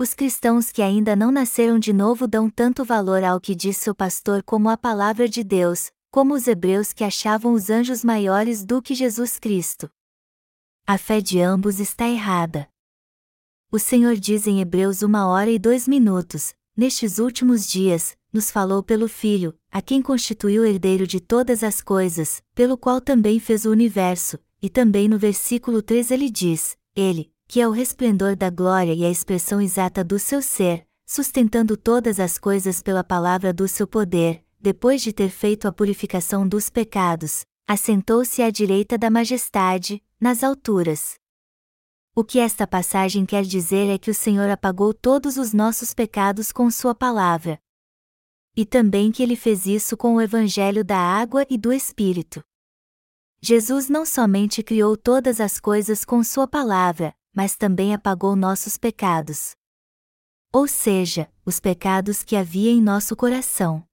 [0.00, 3.94] Os cristãos que ainda não nasceram de novo dão tanto valor ao que diz seu
[3.94, 8.82] pastor como à palavra de Deus, como os hebreus que achavam os anjos maiores do
[8.82, 9.88] que Jesus Cristo.
[10.84, 12.68] A fé de ambos está errada.
[13.70, 18.82] O Senhor diz em Hebreus uma hora e dois minutos: Nestes últimos dias, nos falou
[18.82, 23.70] pelo Filho, a quem constituiu herdeiro de todas as coisas, pelo qual também fez o
[23.70, 28.92] universo, e também no versículo 3 ele diz: Ele, que é o resplendor da glória
[28.92, 33.86] e a expressão exata do seu ser, sustentando todas as coisas pela palavra do seu
[33.86, 40.44] poder, depois de ter feito a purificação dos pecados, assentou-se à direita da majestade, nas
[40.44, 41.14] alturas.
[42.14, 46.52] O que esta passagem quer dizer é que o Senhor apagou todos os nossos pecados
[46.52, 47.58] com Sua palavra.
[48.54, 52.42] E também que Ele fez isso com o Evangelho da água e do Espírito.
[53.40, 59.52] Jesus não somente criou todas as coisas com Sua palavra, mas também apagou nossos pecados.
[60.52, 63.88] Ou seja, os pecados que havia em nosso coração.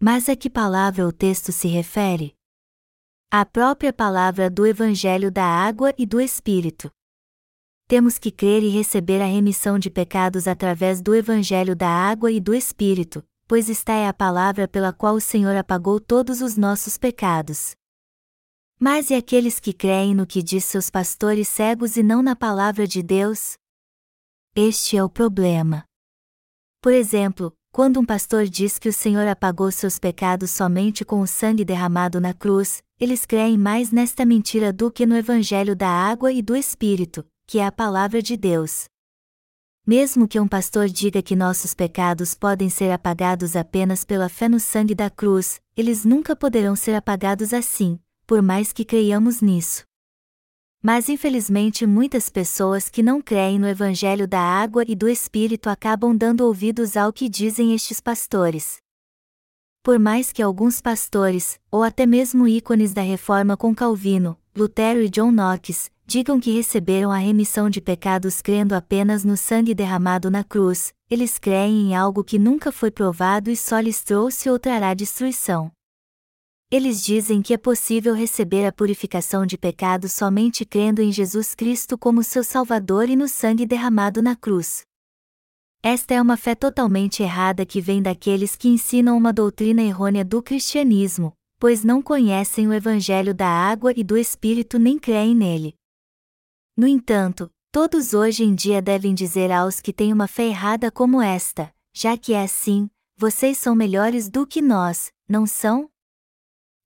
[0.00, 2.34] Mas a que palavra o texto se refere?
[3.30, 6.90] A própria palavra do Evangelho da água e do Espírito
[7.88, 12.40] temos que crer e receber a remissão de pecados através do Evangelho da água e
[12.40, 16.98] do Espírito, pois esta é a palavra pela qual o Senhor apagou todos os nossos
[16.98, 17.76] pecados.
[18.78, 22.88] Mas e aqueles que creem no que diz seus pastores cegos e não na palavra
[22.88, 23.56] de Deus?
[24.54, 25.84] Este é o problema.
[26.82, 31.26] Por exemplo, quando um pastor diz que o Senhor apagou seus pecados somente com o
[31.26, 36.32] sangue derramado na cruz, eles creem mais nesta mentira do que no Evangelho da água
[36.32, 38.86] e do Espírito, que é a palavra de Deus.
[39.86, 44.58] Mesmo que um pastor diga que nossos pecados podem ser apagados apenas pela fé no
[44.58, 49.84] sangue da cruz, eles nunca poderão ser apagados assim, por mais que creiamos nisso.
[50.86, 56.16] Mas infelizmente muitas pessoas que não creem no Evangelho da água e do Espírito acabam
[56.16, 58.76] dando ouvidos ao que dizem estes pastores.
[59.82, 65.08] Por mais que alguns pastores, ou até mesmo ícones da reforma com Calvino, Lutero e
[65.08, 70.44] John Knox, digam que receberam a remissão de pecados crendo apenas no sangue derramado na
[70.44, 74.94] cruz, eles creem em algo que nunca foi provado e só lhes trouxe ou trará
[74.94, 75.75] destruição.
[76.68, 81.96] Eles dizem que é possível receber a purificação de pecados somente crendo em Jesus Cristo
[81.96, 84.82] como seu Salvador e no sangue derramado na cruz.
[85.80, 90.42] Esta é uma fé totalmente errada que vem daqueles que ensinam uma doutrina errônea do
[90.42, 95.72] cristianismo, pois não conhecem o Evangelho da água e do Espírito nem creem nele.
[96.76, 101.22] No entanto, todos hoje em dia devem dizer aos que têm uma fé errada como
[101.22, 105.88] esta: já que é assim, vocês são melhores do que nós, não são?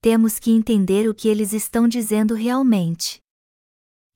[0.01, 3.21] Temos que entender o que eles estão dizendo realmente.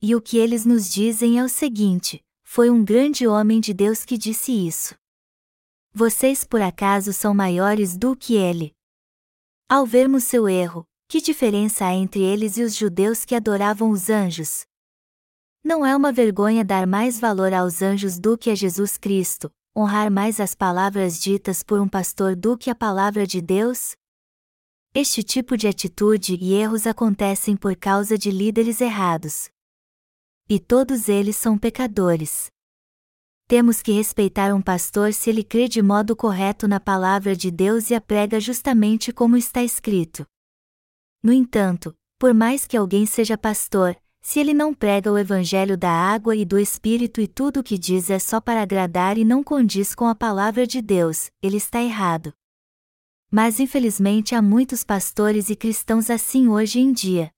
[0.01, 4.03] E o que eles nos dizem é o seguinte: foi um grande homem de Deus
[4.03, 4.95] que disse isso.
[5.93, 8.73] Vocês por acaso são maiores do que ele?
[9.69, 14.09] Ao vermos seu erro, que diferença há entre eles e os judeus que adoravam os
[14.09, 14.65] anjos?
[15.63, 20.11] Não é uma vergonha dar mais valor aos anjos do que a Jesus Cristo, honrar
[20.11, 23.95] mais as palavras ditas por um pastor do que a palavra de Deus?
[24.97, 29.49] Este tipo de atitude e erros acontecem por causa de líderes errados.
[30.47, 32.47] E todos eles são pecadores.
[33.45, 37.89] Temos que respeitar um pastor se ele crê de modo correto na palavra de Deus
[37.89, 40.25] e a prega justamente como está escrito.
[41.21, 45.91] No entanto, por mais que alguém seja pastor, se ele não prega o evangelho da
[45.91, 49.43] água e do Espírito e tudo o que diz é só para agradar e não
[49.43, 52.33] condiz com a palavra de Deus, ele está errado.
[53.31, 57.31] Mas infelizmente há muitos pastores e cristãos assim hoje em dia.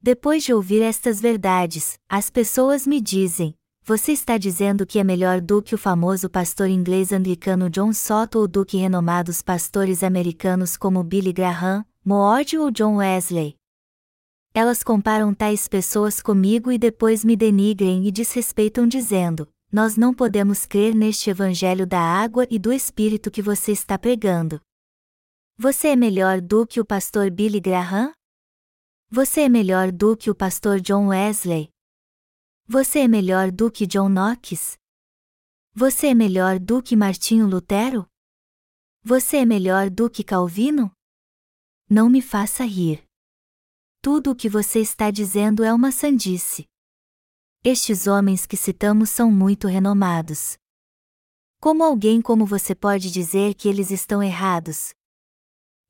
[0.00, 3.54] Depois de ouvir estas verdades, as pessoas me dizem:
[3.84, 8.38] Você está dizendo que é melhor do que o famoso pastor inglês anglicano John Soto
[8.38, 13.56] ou do que renomados pastores americanos como Billy Graham, Moody ou John Wesley?
[14.54, 20.64] Elas comparam tais pessoas comigo e depois me denigrem e desrespeitam dizendo: Nós não podemos
[20.64, 24.60] crer neste evangelho da água e do espírito que você está pregando.
[25.56, 28.12] Você é melhor do que o pastor Billy Graham?
[29.08, 31.70] Você é melhor do que o pastor John Wesley?
[32.66, 34.76] Você é melhor do que John Knox?
[35.72, 38.04] Você é melhor do que Martinho Lutero?
[39.04, 40.90] Você é melhor do que Calvino?
[41.88, 43.04] Não me faça rir.
[44.02, 46.66] Tudo o que você está dizendo é uma sandice.
[47.62, 50.58] Estes homens que citamos são muito renomados.
[51.60, 54.92] Como alguém como você pode dizer que eles estão errados?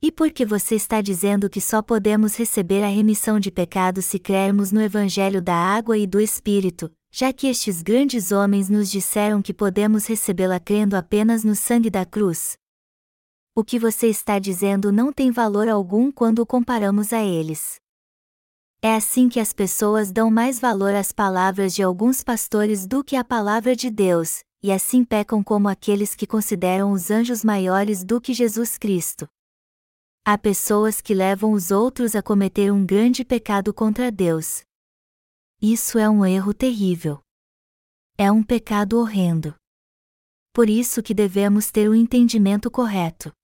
[0.06, 4.18] E por que você está dizendo que só podemos receber a remissão de pecados se
[4.18, 9.40] crermos no Evangelho da água e do Espírito, já que estes grandes homens nos disseram
[9.40, 12.58] que podemos recebê-la crendo apenas no sangue da cruz?
[13.56, 17.76] O que você está dizendo não tem valor algum quando o comparamos a eles.
[18.82, 23.16] É assim que as pessoas dão mais valor às palavras de alguns pastores do que
[23.16, 28.20] à palavra de Deus, e assim pecam como aqueles que consideram os anjos maiores do
[28.20, 29.26] que Jesus Cristo.
[30.26, 34.64] Há pessoas que levam os outros a cometer um grande pecado contra Deus.
[35.60, 37.20] Isso é um erro terrível.
[38.16, 39.54] É um pecado horrendo.
[40.50, 43.34] Por isso que devemos ter o entendimento correto.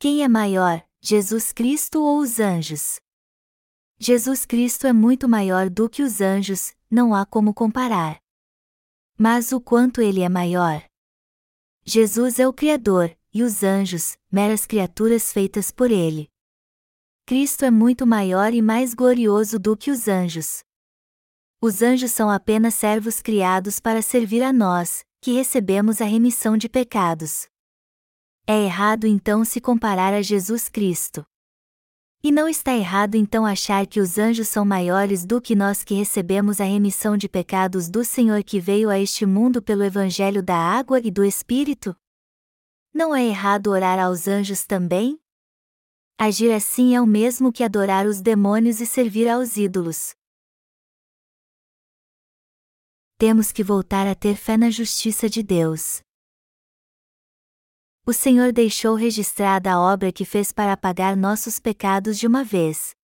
[0.00, 2.98] Quem é maior, Jesus Cristo ou os anjos?
[3.96, 8.18] Jesus Cristo é muito maior do que os anjos, não há como comparar.
[9.16, 10.84] Mas o quanto ele é maior?
[11.84, 16.30] Jesus é o Criador, e os anjos, meras criaturas feitas por ele.
[17.26, 20.62] Cristo é muito maior e mais glorioso do que os anjos.
[21.60, 26.68] Os anjos são apenas servos criados para servir a nós, que recebemos a remissão de
[26.68, 27.48] pecados.
[28.46, 31.24] É errado então se comparar a Jesus Cristo.
[32.22, 35.94] E não está errado então achar que os anjos são maiores do que nós que
[35.94, 40.56] recebemos a remissão de pecados do Senhor que veio a este mundo pelo Evangelho da
[40.56, 41.96] água e do Espírito?
[42.94, 45.20] Não é errado orar aos anjos também?
[46.16, 50.14] Agir assim é o mesmo que adorar os demônios e servir aos ídolos.
[53.18, 56.02] Temos que voltar a ter fé na justiça de Deus.
[58.06, 62.94] O Senhor deixou registrada a obra que fez para apagar nossos pecados de uma vez.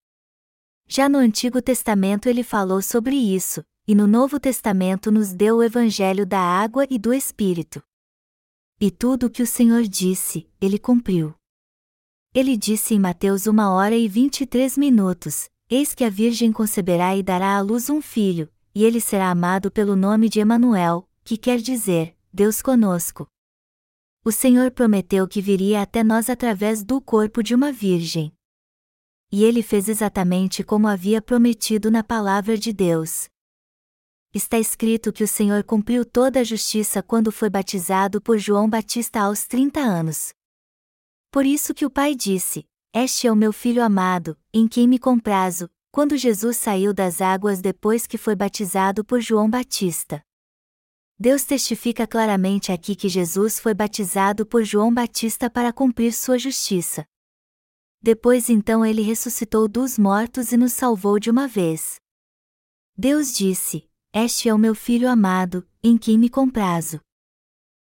[0.87, 5.63] Já no Antigo Testamento ele falou sobre isso, e no Novo Testamento nos deu o
[5.65, 7.83] Evangelho da água e do Espírito.
[8.83, 11.35] E tudo o que o Senhor disse, ele cumpriu.
[12.35, 16.51] Ele disse em Mateus uma hora e vinte e três minutos: Eis que a Virgem
[16.51, 21.07] conceberá e dará à luz um filho, e ele será amado pelo nome de Emanuel,
[21.23, 23.27] que quer dizer, Deus conosco.
[24.25, 28.33] O Senhor prometeu que viria até nós através do corpo de uma virgem.
[29.31, 33.29] E ele fez exatamente como havia prometido na palavra de Deus.
[34.33, 39.23] Está escrito que o Senhor cumpriu toda a justiça quando foi batizado por João Batista
[39.23, 40.33] aos 30 anos.
[41.33, 42.65] Por isso que o Pai disse:
[42.95, 47.61] Este é o meu filho amado, em quem me comprazo, quando Jesus saiu das águas
[47.61, 50.23] depois que foi batizado por João Batista.
[51.19, 57.05] Deus testifica claramente aqui que Jesus foi batizado por João Batista para cumprir sua justiça.
[58.01, 61.97] Depois então ele ressuscitou dos mortos e nos salvou de uma vez.
[62.97, 67.01] Deus disse: Este é o meu filho amado, em quem me comprazo.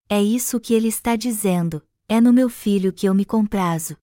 [0.07, 3.97] É isso que ele está dizendo, é no meu filho que eu me comprazo.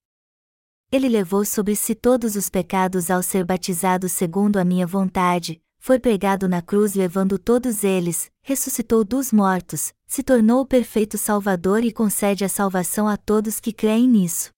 [0.91, 5.99] Ele levou sobre si todos os pecados ao ser batizado segundo a minha vontade, foi
[5.99, 11.93] pregado na cruz levando todos eles, ressuscitou dos mortos, se tornou o perfeito Salvador e
[11.93, 14.49] concede a salvação a todos que creem nisso.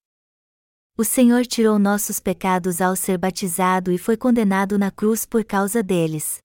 [0.96, 5.82] O Senhor tirou nossos pecados ao ser batizado e foi condenado na cruz por causa
[5.82, 6.40] deles.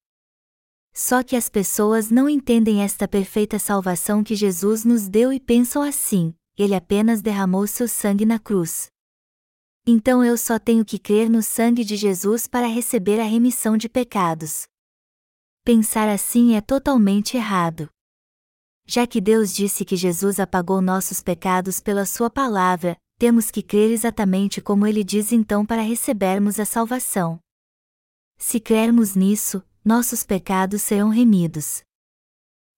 [0.98, 5.82] Só que as pessoas não entendem esta perfeita salvação que Jesus nos deu e pensam
[5.82, 8.88] assim: ele apenas derramou seu sangue na cruz.
[9.86, 13.90] Então eu só tenho que crer no sangue de Jesus para receber a remissão de
[13.90, 14.68] pecados.
[15.66, 17.90] Pensar assim é totalmente errado.
[18.88, 23.92] Já que Deus disse que Jesus apagou nossos pecados pela Sua palavra, temos que crer
[23.92, 27.40] exatamente como ele diz então para recebermos a salvação.
[28.38, 31.84] Se crermos nisso, nossos pecados serão remidos.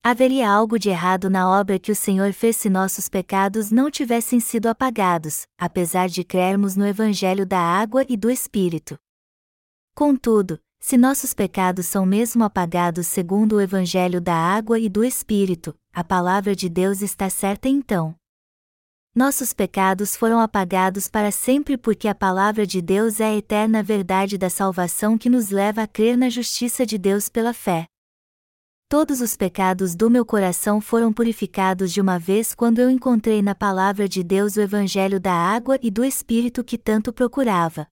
[0.04, 4.42] Haveria algo de errado na obra que o Senhor fez se nossos pecados não tivessem
[4.42, 9.00] sido apagados, apesar de crermos no Evangelho da água e do Espírito.
[9.96, 15.74] Contudo, se nossos pecados são mesmo apagados segundo o Evangelho da água e do Espírito,
[15.94, 18.14] a palavra de Deus está certa então.
[19.18, 24.38] Nossos pecados foram apagados para sempre porque a palavra de Deus é a eterna verdade
[24.38, 27.88] da salvação que nos leva a crer na justiça de Deus pela fé.
[28.88, 33.56] Todos os pecados do meu coração foram purificados de uma vez quando eu encontrei na
[33.56, 37.88] palavra de Deus o Evangelho da água e do Espírito que tanto procurava.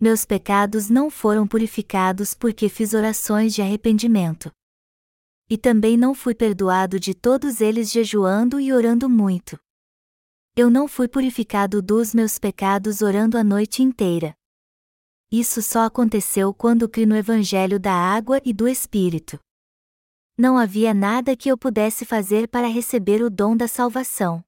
[0.00, 4.50] Meus pecados não foram purificados porque fiz orações de arrependimento.
[5.50, 9.60] E também não fui perdoado de todos eles jejuando e orando muito.
[10.56, 14.34] Eu não fui purificado dos meus pecados orando a noite inteira.
[15.30, 19.40] Isso só aconteceu quando criei no Evangelho da água e do Espírito
[20.36, 24.42] não havia nada que eu pudesse fazer para receber o dom da salvação.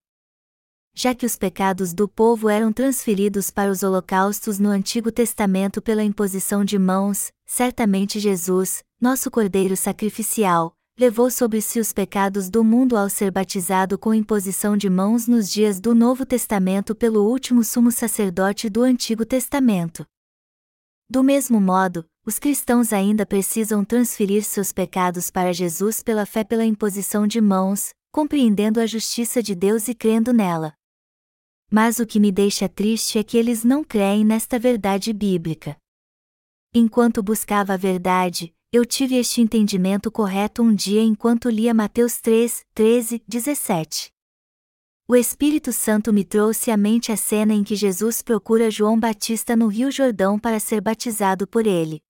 [0.93, 6.03] Já que os pecados do povo eram transferidos para os holocaustos no Antigo Testamento pela
[6.03, 12.97] imposição de mãos, certamente Jesus, nosso Cordeiro sacrificial, levou sobre si os pecados do mundo
[12.97, 17.91] ao ser batizado com imposição de mãos nos dias do Novo Testamento pelo último sumo
[17.91, 20.07] sacerdote do Antigo Testamento.
[21.11, 26.65] Do mesmo modo, os cristãos ainda precisam transferir seus pecados para Jesus pela fé pela
[26.65, 30.75] imposição de mãos, compreendendo a justiça de Deus e crendo nela.
[31.71, 35.77] Mas o que me deixa triste é que eles não creem nesta verdade bíblica.
[36.73, 42.67] Enquanto buscava a verdade, eu tive este entendimento correto um dia enquanto lia Mateus 3,
[42.75, 44.13] 13, 17.
[45.07, 49.55] O Espírito Santo me trouxe à mente a cena em que Jesus procura João Batista
[49.55, 52.03] no Rio Jordão para ser batizado por ele.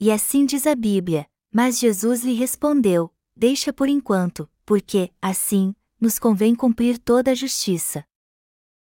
[0.00, 6.18] E assim diz a Bíblia, mas Jesus lhe respondeu: Deixa por enquanto, porque, assim, nos
[6.18, 8.02] convém cumprir toda a justiça.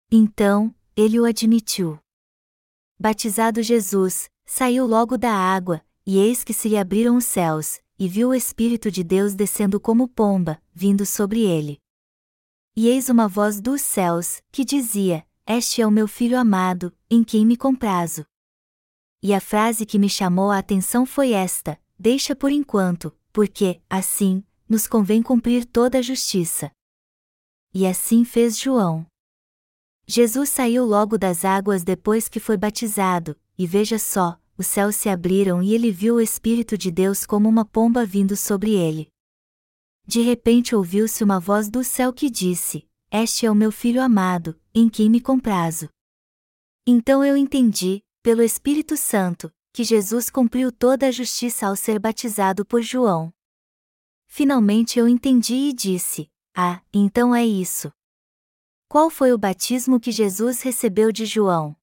[0.09, 1.99] Então, ele o admitiu.
[2.97, 8.07] Batizado Jesus, saiu logo da água, e eis que se lhe abriram os céus, e
[8.07, 11.78] viu o Espírito de Deus descendo como pomba, vindo sobre ele.
[12.76, 17.24] E eis uma voz dos céus, que dizia: Este é o meu filho amado, em
[17.24, 18.24] quem me comprazo.
[19.22, 24.44] E a frase que me chamou a atenção foi esta: Deixa por enquanto, porque, assim,
[24.68, 26.70] nos convém cumprir toda a justiça.
[27.72, 29.07] E assim fez João.
[30.07, 35.09] Jesus saiu logo das águas depois que foi batizado, e veja só, os céus se
[35.09, 39.09] abriram e ele viu o Espírito de Deus como uma pomba vindo sobre ele.
[40.07, 44.59] De repente ouviu-se uma voz do céu que disse: Este é o meu filho amado,
[44.74, 45.88] em quem me comprazo.
[46.86, 52.64] Então eu entendi, pelo Espírito Santo, que Jesus cumpriu toda a justiça ao ser batizado
[52.64, 53.32] por João.
[54.26, 57.92] Finalmente eu entendi e disse: Ah, então é isso.
[58.88, 61.76] Qual foi o batismo que Jesus recebeu de João?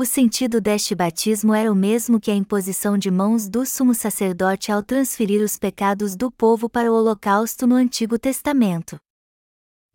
[0.00, 4.70] O sentido deste batismo era o mesmo que a imposição de mãos do sumo sacerdote
[4.70, 8.96] ao transferir os pecados do povo para o holocausto no Antigo Testamento.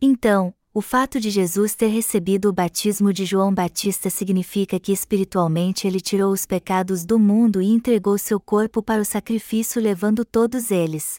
[0.01, 5.87] Então, o fato de Jesus ter recebido o batismo de João Batista significa que espiritualmente
[5.87, 10.69] ele tirou os pecados do mundo e entregou seu corpo para o sacrifício levando todos
[10.69, 11.15] eles.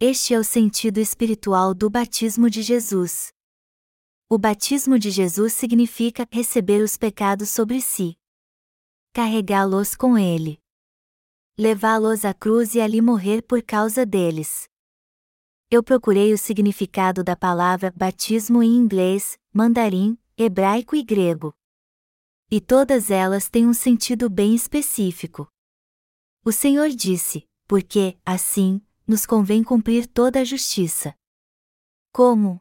[0.00, 3.35] Este é o sentido espiritual do batismo de Jesus.
[4.28, 8.18] O batismo de Jesus significa receber os pecados sobre si,
[9.12, 10.60] carregá-los com ele,
[11.56, 14.68] levá-los à cruz e ali morrer por causa deles.
[15.70, 21.54] Eu procurei o significado da palavra batismo em inglês, mandarim, hebraico e grego.
[22.50, 25.48] E todas elas têm um sentido bem específico.
[26.44, 31.16] O Senhor disse: porque, assim, nos convém cumprir toda a justiça.
[32.12, 32.60] Como?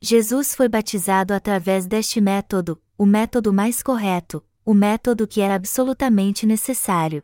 [0.00, 6.46] Jesus foi batizado através deste método, o método mais correto, o método que era absolutamente
[6.46, 7.20] necessário.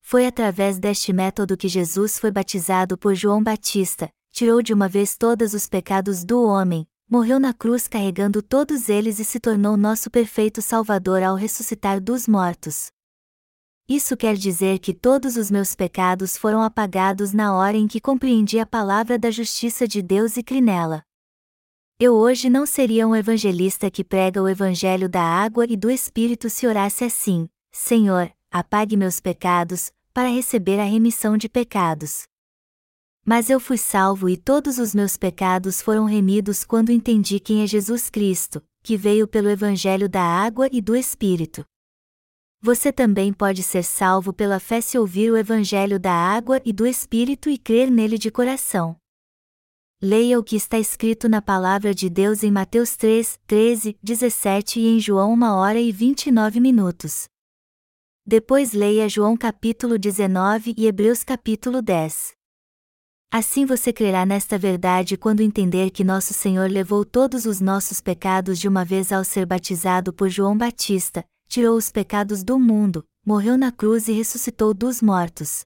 [0.00, 5.18] Foi através deste método que Jesus foi batizado por João Batista, tirou de uma vez
[5.18, 10.10] todos os pecados do homem, morreu na cruz carregando todos eles e se tornou nosso
[10.10, 12.86] perfeito Salvador ao ressuscitar dos mortos.
[13.86, 18.58] Isso quer dizer que todos os meus pecados foram apagados na hora em que compreendi
[18.58, 21.05] a palavra da justiça de Deus e crinela.
[21.98, 26.50] Eu hoje não seria um evangelista que prega o evangelho da água e do Espírito
[26.50, 32.24] se orasse assim: Senhor, apague meus pecados, para receber a remissão de pecados.
[33.24, 37.66] Mas eu fui salvo e todos os meus pecados foram remidos quando entendi quem é
[37.66, 41.64] Jesus Cristo, que veio pelo evangelho da água e do Espírito.
[42.60, 46.86] Você também pode ser salvo pela fé se ouvir o evangelho da água e do
[46.86, 48.98] Espírito e crer nele de coração.
[50.02, 54.88] Leia o que está escrito na palavra de Deus em Mateus 3, 13, 17 e
[54.88, 57.24] em João 1 hora e 29 minutos.
[58.26, 62.34] Depois leia João capítulo 19 e Hebreus capítulo 10.
[63.32, 68.58] Assim você crerá nesta verdade quando entender que nosso Senhor levou todos os nossos pecados
[68.58, 73.56] de uma vez ao ser batizado por João Batista, tirou os pecados do mundo, morreu
[73.56, 75.64] na cruz e ressuscitou dos mortos.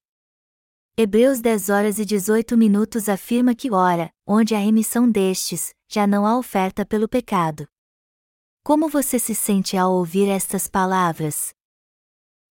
[1.03, 6.27] Hebreus 10 horas e 18 minutos afirma que ora, onde há remissão destes, já não
[6.27, 7.67] há oferta pelo pecado.
[8.63, 11.55] Como você se sente ao ouvir estas palavras?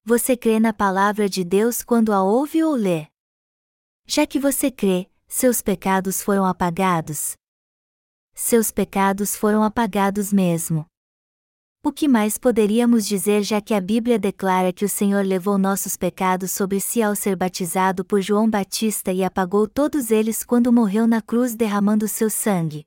[0.04, 3.06] Você crê na palavra de Deus quando a ouve ou lê?
[4.08, 7.36] Já que você crê, seus pecados foram apagados?
[8.34, 10.88] Seus pecados foram apagados mesmo.
[11.82, 15.96] O que mais poderíamos dizer já que a Bíblia declara que o Senhor levou nossos
[15.96, 21.08] pecados sobre si ao ser batizado por João Batista e apagou todos eles quando morreu
[21.08, 22.86] na cruz derramando seu sangue?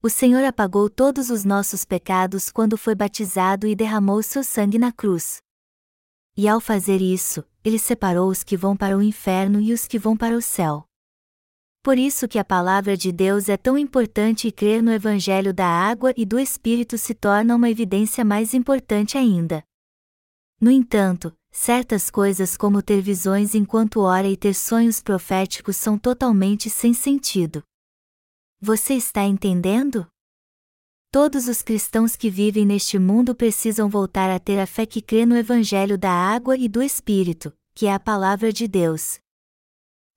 [0.00, 4.92] O Senhor apagou todos os nossos pecados quando foi batizado e derramou seu sangue na
[4.92, 5.38] cruz.
[6.36, 9.98] E ao fazer isso, ele separou os que vão para o inferno e os que
[9.98, 10.87] vão para o céu.
[11.82, 15.66] Por isso que a palavra de Deus é tão importante e crer no Evangelho da
[15.66, 19.62] água e do Espírito se torna uma evidência mais importante ainda.
[20.60, 26.68] No entanto, certas coisas como ter visões enquanto ora e ter sonhos proféticos são totalmente
[26.68, 27.62] sem sentido.
[28.60, 30.06] Você está entendendo?
[31.12, 35.24] Todos os cristãos que vivem neste mundo precisam voltar a ter a fé que crê
[35.24, 39.20] no Evangelho da água e do Espírito, que é a palavra de Deus.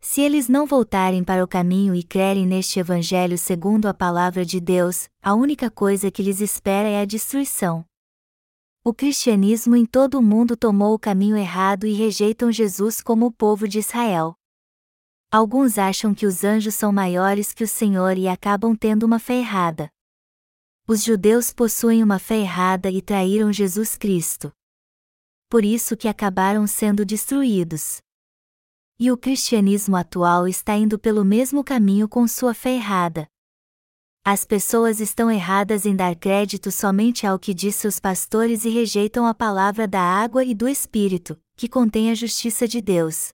[0.04, 4.60] Se eles não voltarem para o caminho e crerem neste Evangelho segundo a palavra de
[4.60, 7.86] Deus, a única coisa que lhes espera é a destruição.
[8.84, 13.32] O cristianismo em todo o mundo tomou o caminho errado e rejeitam Jesus como o
[13.32, 14.34] povo de Israel.
[15.32, 19.36] Alguns acham que os anjos são maiores que o Senhor e acabam tendo uma fé
[19.36, 19.88] errada.
[20.88, 24.52] Os judeus possuem uma fé errada e traíram Jesus Cristo.
[25.48, 28.02] Por isso que acabaram sendo destruídos.
[29.00, 33.28] E o cristianismo atual está indo pelo mesmo caminho com sua fé errada.
[34.24, 39.26] As pessoas estão erradas em dar crédito somente ao que diz seus pastores e rejeitam
[39.26, 43.30] a palavra da água e do Espírito, que contém a justiça de Deus.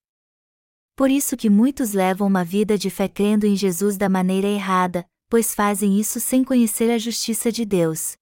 [0.96, 5.06] Por isso que muitos levam uma vida de fé crendo em Jesus da maneira errada,
[5.30, 8.16] pois fazem isso sem conhecer a justiça de Deus.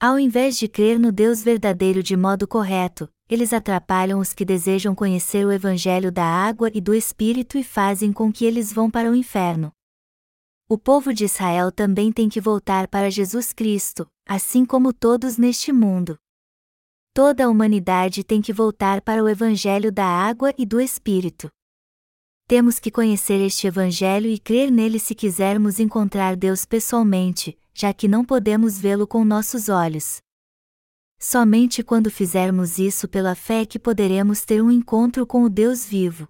[0.00, 4.94] Ao invés de crer no Deus verdadeiro de modo correto, eles atrapalham os que desejam
[4.94, 9.10] conhecer o Evangelho da água e do Espírito e fazem com que eles vão para
[9.10, 9.70] o inferno.
[10.68, 15.72] O povo de Israel também tem que voltar para Jesus Cristo, assim como todos neste
[15.72, 16.18] mundo.
[17.14, 21.50] Toda a humanidade tem que voltar para o Evangelho da água e do Espírito.
[22.46, 28.08] Temos que conhecer este Evangelho e crer nele se quisermos encontrar Deus pessoalmente, já que
[28.08, 30.22] não podemos vê-lo com nossos olhos.
[31.20, 36.28] Somente quando fizermos isso pela fé que poderemos ter um encontro com o Deus vivo.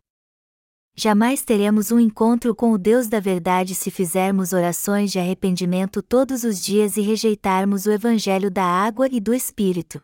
[0.96, 6.42] Jamais teremos um encontro com o Deus da verdade se fizermos orações de arrependimento todos
[6.42, 10.00] os dias e rejeitarmos o Evangelho da água e do Espírito.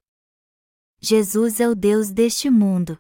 [1.01, 2.99] Jesus é o Deus deste mundo.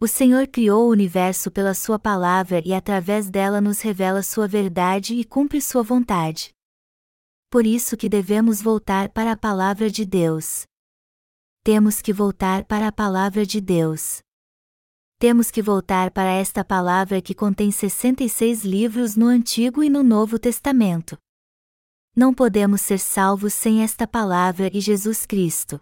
[0.00, 5.14] O Senhor criou o universo pela Sua palavra e através dela nos revela Sua verdade
[5.14, 6.50] e cumpre Sua vontade.
[7.50, 10.66] Por isso que devemos voltar para a palavra de Deus
[11.70, 14.22] temos que voltar para a palavra de Deus.
[15.18, 20.38] Temos que voltar para esta palavra que contém 66 livros no Antigo e no Novo
[20.38, 21.18] Testamento.
[22.16, 25.78] Não podemos ser salvos sem esta palavra e Jesus Cristo.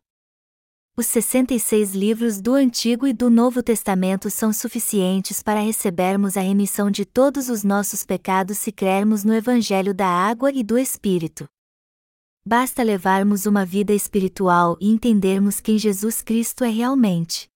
[0.96, 6.90] Os 66 livros do Antigo e do Novo Testamento são suficientes para recebermos a remissão
[6.90, 11.46] de todos os nossos pecados se crermos no Evangelho da Água e do Espírito.
[12.48, 17.48] Basta levarmos uma vida espiritual e entendermos quem Jesus Cristo é realmente.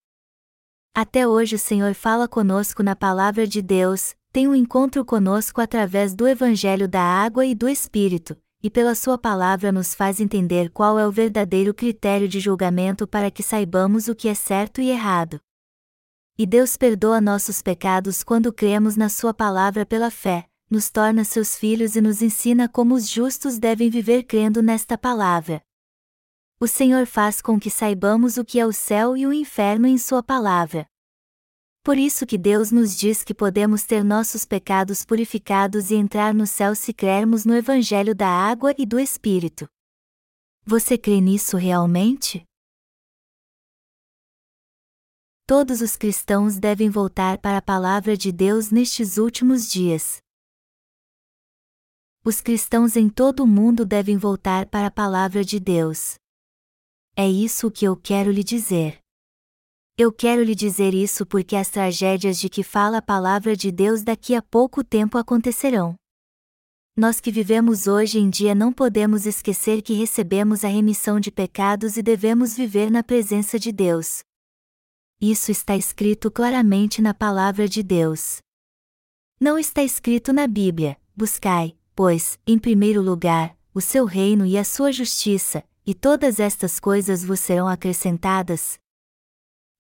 [0.93, 6.13] Até hoje o Senhor fala conosco na palavra de Deus, tem um encontro conosco através
[6.13, 10.99] do Evangelho da Água e do Espírito, e pela Sua palavra nos faz entender qual
[10.99, 15.41] é o verdadeiro critério de julgamento para que saibamos o que é certo e errado.
[16.37, 21.57] E Deus perdoa nossos pecados quando cremos na Sua palavra pela fé, nos torna seus
[21.57, 25.61] filhos e nos ensina como os justos devem viver crendo nesta palavra.
[26.61, 29.99] O Senhor faz com que saibamos o que é o céu e o inferno em
[29.99, 30.87] Sua palavra.
[31.83, 36.47] Por isso que Deus nos diz que podemos ter nossos pecados purificados e entrar no
[36.47, 39.67] céu se crermos no Evangelho da água e do Espírito.
[40.65, 42.45] Você crê nisso realmente?
[45.47, 50.23] Todos os cristãos devem voltar para a palavra de Deus nestes últimos dias
[52.23, 56.17] os cristãos em todo o mundo devem voltar para a palavra de Deus.
[57.17, 58.99] É isso que eu quero lhe dizer.
[59.97, 64.03] Eu quero lhe dizer isso porque as tragédias de que fala a palavra de Deus
[64.03, 65.95] daqui a pouco tempo acontecerão.
[66.97, 71.97] Nós que vivemos hoje em dia não podemos esquecer que recebemos a remissão de pecados
[71.97, 74.21] e devemos viver na presença de Deus.
[75.21, 78.39] Isso está escrito claramente na palavra de Deus.
[79.41, 84.65] Não está escrito na Bíblia: buscai, pois, em primeiro lugar, o seu reino e a
[84.65, 88.79] sua justiça, e todas estas coisas vos serão acrescentadas?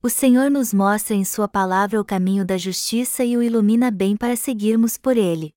[0.02, 4.18] O Senhor nos mostra em Sua palavra o caminho da justiça e o ilumina bem
[4.18, 5.54] para seguirmos por ele.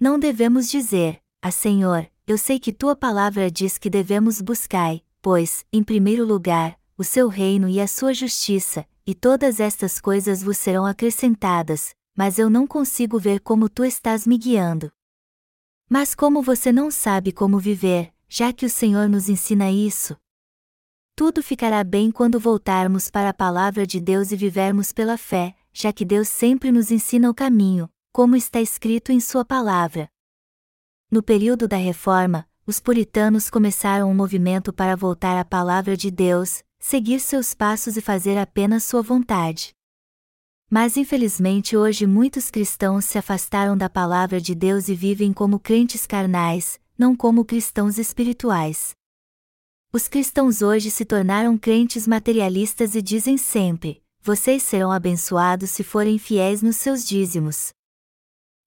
[0.00, 5.64] Não devemos dizer, Ah Senhor, eu sei que Tua palavra diz que devemos buscar, pois,
[5.72, 10.58] em primeiro lugar, o seu reino e a sua justiça, e todas estas coisas vos
[10.58, 14.90] serão acrescentadas, mas eu não consigo ver como tu estás me guiando.
[15.92, 20.16] Mas como você não sabe como viver, já que o Senhor nos ensina isso?
[21.16, 25.92] Tudo ficará bem quando voltarmos para a palavra de Deus e vivermos pela fé, já
[25.92, 30.08] que Deus sempre nos ensina o caminho, como está escrito em Sua palavra.
[31.10, 36.62] No período da Reforma, os puritanos começaram um movimento para voltar à palavra de Deus,
[36.78, 39.74] seguir seus passos e fazer apenas sua vontade.
[40.70, 46.06] Mas infelizmente hoje muitos cristãos se afastaram da palavra de Deus e vivem como crentes
[46.06, 48.94] carnais, não como cristãos espirituais.
[49.92, 56.18] Os cristãos hoje se tornaram crentes materialistas e dizem sempre: vocês serão abençoados se forem
[56.18, 57.72] fiéis nos seus dízimos.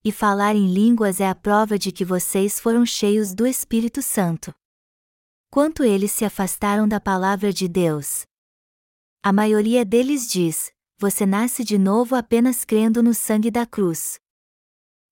[0.04, 4.54] E falar em línguas é a prova de que vocês foram cheios do Espírito Santo.
[5.50, 8.24] Quanto eles se afastaram da palavra de Deus.
[9.24, 10.74] A maioria deles diz:
[11.04, 14.18] você nasce de novo apenas crendo no sangue da cruz.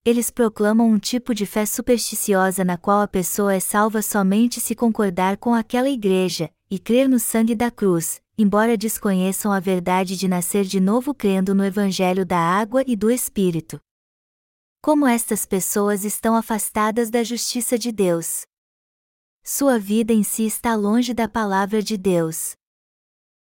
[0.05, 4.73] Eles proclamam um tipo de fé supersticiosa na qual a pessoa é salva somente se
[4.73, 10.29] concordar com aquela igreja, e crer no sangue da cruz, embora desconheçam a verdade de
[10.29, 13.77] nascer de novo crendo no Evangelho da água e do Espírito.
[14.81, 18.43] Como estas pessoas estão afastadas da justiça de Deus.
[19.43, 22.55] Sua vida em si está longe da palavra de Deus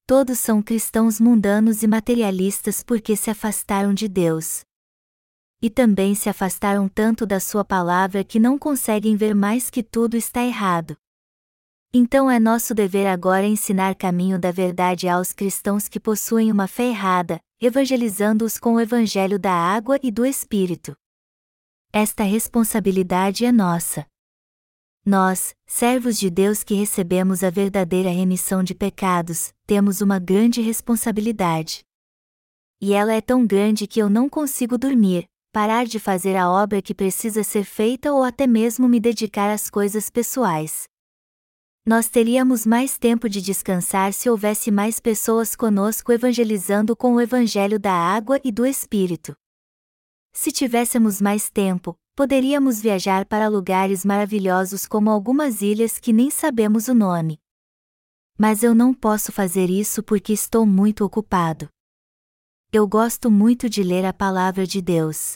[0.08, 4.64] todos são cristãos mundanos e materialistas porque se afastaram de Deus.
[5.62, 10.16] e também se afastaram tanto da sua palavra que não conseguem ver mais que tudo
[10.16, 10.96] está errado.
[11.92, 16.90] Então é nosso dever agora ensinar caminho da verdade aos cristãos que possuem uma fé
[16.90, 20.96] errada, evangelizando-os com o evangelho da água e do Espírito.
[21.92, 24.06] Esta responsabilidade é nossa.
[25.08, 31.86] Nós, servos de Deus que recebemos a verdadeira remissão de pecados, temos uma grande responsabilidade.
[32.82, 36.82] E ela é tão grande que eu não consigo dormir, parar de fazer a obra
[36.82, 40.86] que precisa ser feita ou até mesmo me dedicar às coisas pessoais.
[41.86, 47.80] Nós teríamos mais tempo de descansar se houvesse mais pessoas conosco evangelizando com o Evangelho
[47.80, 49.36] da água e do Espírito.
[50.34, 56.88] Se tivéssemos mais tempo, poderíamos viajar para lugares maravilhosos como algumas ilhas que nem sabemos
[56.88, 57.38] o nome.
[58.38, 61.68] Mas eu não posso fazer isso porque estou muito ocupado.
[62.72, 65.36] Eu gosto muito de ler a palavra de Deus.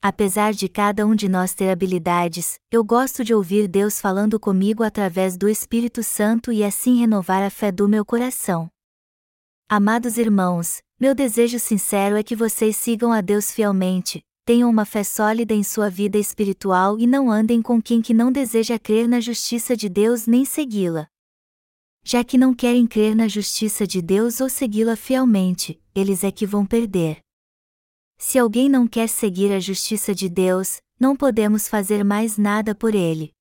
[0.00, 4.82] Apesar de cada um de nós ter habilidades, eu gosto de ouvir Deus falando comigo
[4.82, 8.68] através do Espírito Santo e assim renovar a fé do meu coração.
[9.68, 15.04] Amados irmãos, meu desejo sincero é que vocês sigam a Deus fielmente, tenham uma fé
[15.04, 19.20] sólida em sua vida espiritual e não andem com quem que não deseja crer na
[19.20, 21.06] justiça de Deus nem segui-la.
[22.04, 26.44] Já que não querem crer na justiça de Deus ou segui-la fielmente, eles é que
[26.44, 27.20] vão perder.
[28.18, 32.94] Se alguém não quer seguir a justiça de Deus, não podemos fazer mais nada por
[32.94, 33.32] ele.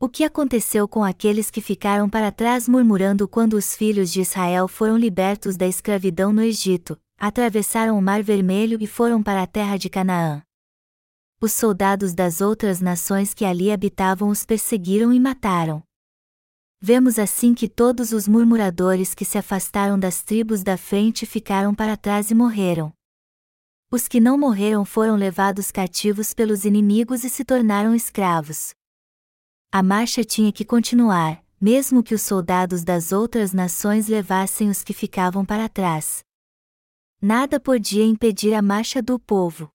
[0.00, 4.68] O que aconteceu com aqueles que ficaram para trás murmurando quando os filhos de Israel
[4.68, 9.76] foram libertos da escravidão no Egito, atravessaram o Mar Vermelho e foram para a terra
[9.76, 10.42] de Canaã?
[11.40, 15.82] Os soldados das outras nações que ali habitavam os perseguiram e mataram.
[16.80, 21.96] Vemos assim que todos os murmuradores que se afastaram das tribos da frente ficaram para
[21.96, 22.92] trás e morreram.
[23.90, 28.70] Os que não morreram foram levados cativos pelos inimigos e se tornaram escravos.
[29.72, 34.92] A marcha tinha que continuar, mesmo que os soldados das outras nações levassem os que
[34.92, 36.20] ficavam para trás.
[37.20, 39.68] Nada podia impedir a marcha do povo.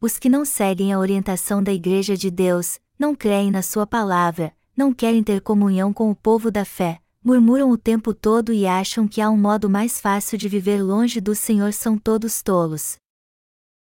[0.00, 4.54] Os que não seguem a orientação da Igreja de Deus, não creem na Sua palavra,
[4.76, 9.08] não querem ter comunhão com o povo da fé, murmuram o tempo todo e acham
[9.08, 12.96] que há um modo mais fácil de viver longe do Senhor são todos tolos.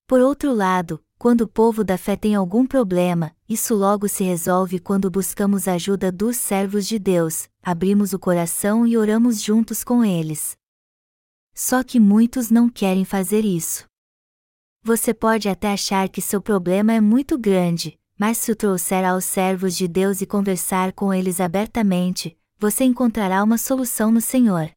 [0.07, 4.79] Por outro lado, quando o povo da fé tem algum problema, isso logo se resolve
[4.79, 10.03] quando buscamos a ajuda dos servos de Deus, abrimos o coração e oramos juntos com
[10.03, 10.57] eles.
[11.59, 13.83] Só que muitos não querem fazer isso.
[14.83, 19.25] Você pode até achar que seu problema é muito grande, mas se o trouxer aos
[19.25, 24.69] servos de Deus e conversar com eles abertamente, você encontrará uma solução no Senhor.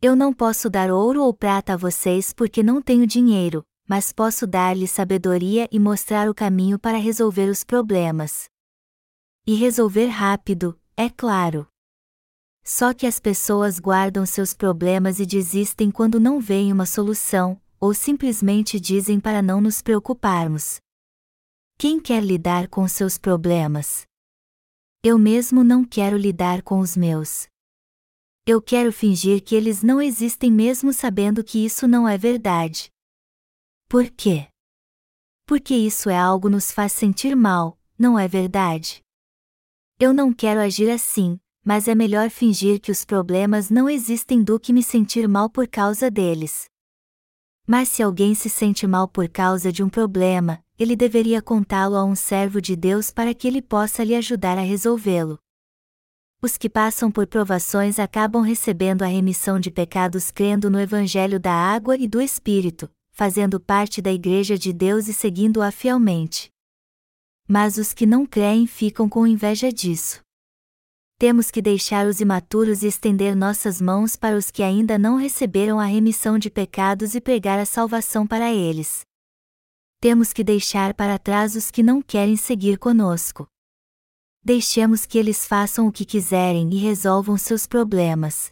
[0.00, 4.46] Eu não posso dar ouro ou prata a vocês porque não tenho dinheiro, mas posso
[4.46, 8.44] dar-lhe sabedoria e mostrar o caminho para resolver os problemas.
[9.44, 11.71] E resolver rápido, é claro.
[12.64, 17.92] Só que as pessoas guardam seus problemas e desistem quando não veem uma solução, ou
[17.92, 20.80] simplesmente dizem para não nos preocuparmos.
[21.76, 24.06] Quem quer lidar com seus problemas?
[25.02, 27.48] Eu mesmo não quero lidar com os meus.
[28.46, 32.88] Eu quero fingir que eles não existem mesmo sabendo que isso não é verdade.
[33.88, 34.48] Por quê?
[35.44, 39.02] Porque isso é algo nos faz sentir mal, não é verdade?
[39.98, 44.58] Eu não quero agir assim, mas é melhor fingir que os problemas não existem do
[44.58, 46.64] que me sentir mal por causa deles.
[47.66, 52.04] Mas se alguém se sente mal por causa de um problema, ele deveria contá-lo a
[52.04, 55.38] um servo de Deus para que ele possa lhe ajudar a resolvê-lo.
[56.42, 61.52] Os que passam por provações acabam recebendo a remissão de pecados crendo no Evangelho da
[61.52, 66.50] água e do Espírito, fazendo parte da Igreja de Deus e seguindo-a fielmente.
[67.46, 70.20] Mas os que não creem ficam com inveja disso.
[71.22, 75.78] Temos que deixar os imaturos e estender nossas mãos para os que ainda não receberam
[75.78, 79.02] a remissão de pecados e pregar a salvação para eles.
[80.00, 83.46] Temos que deixar para trás os que não querem seguir conosco.
[84.42, 88.50] Deixemos que eles façam o que quiserem e resolvam seus problemas.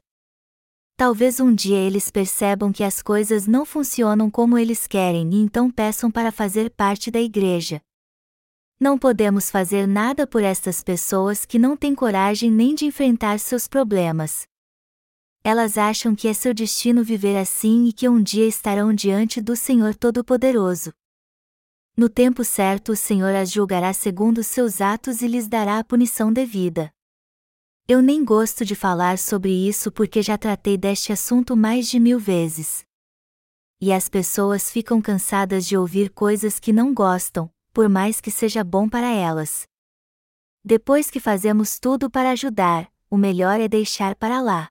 [0.97, 5.69] Talvez um dia eles percebam que as coisas não funcionam como eles querem e então
[5.73, 7.83] peçam para fazer parte da igreja.
[8.83, 13.69] Não podemos fazer nada por estas pessoas que não têm coragem nem de enfrentar seus
[13.69, 14.47] problemas.
[15.45, 19.55] Elas acham que é seu destino viver assim e que um dia estarão diante do
[19.55, 20.95] Senhor Todo-Poderoso.
[21.95, 26.33] No tempo certo, o Senhor as julgará segundo seus atos e lhes dará a punição
[26.33, 26.91] devida.
[27.87, 32.19] Eu nem gosto de falar sobre isso porque já tratei deste assunto mais de mil
[32.19, 32.83] vezes.
[33.83, 38.63] e as pessoas ficam cansadas de ouvir coisas que não gostam, por mais que seja
[38.63, 39.67] bom para elas.
[40.65, 44.69] Depois que fazemos tudo para ajudar, o melhor é deixar para lá.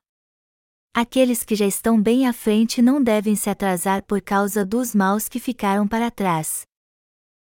[0.94, 5.28] Aqueles que já estão bem à frente não devem se atrasar por causa dos maus
[5.28, 6.64] que ficaram para trás.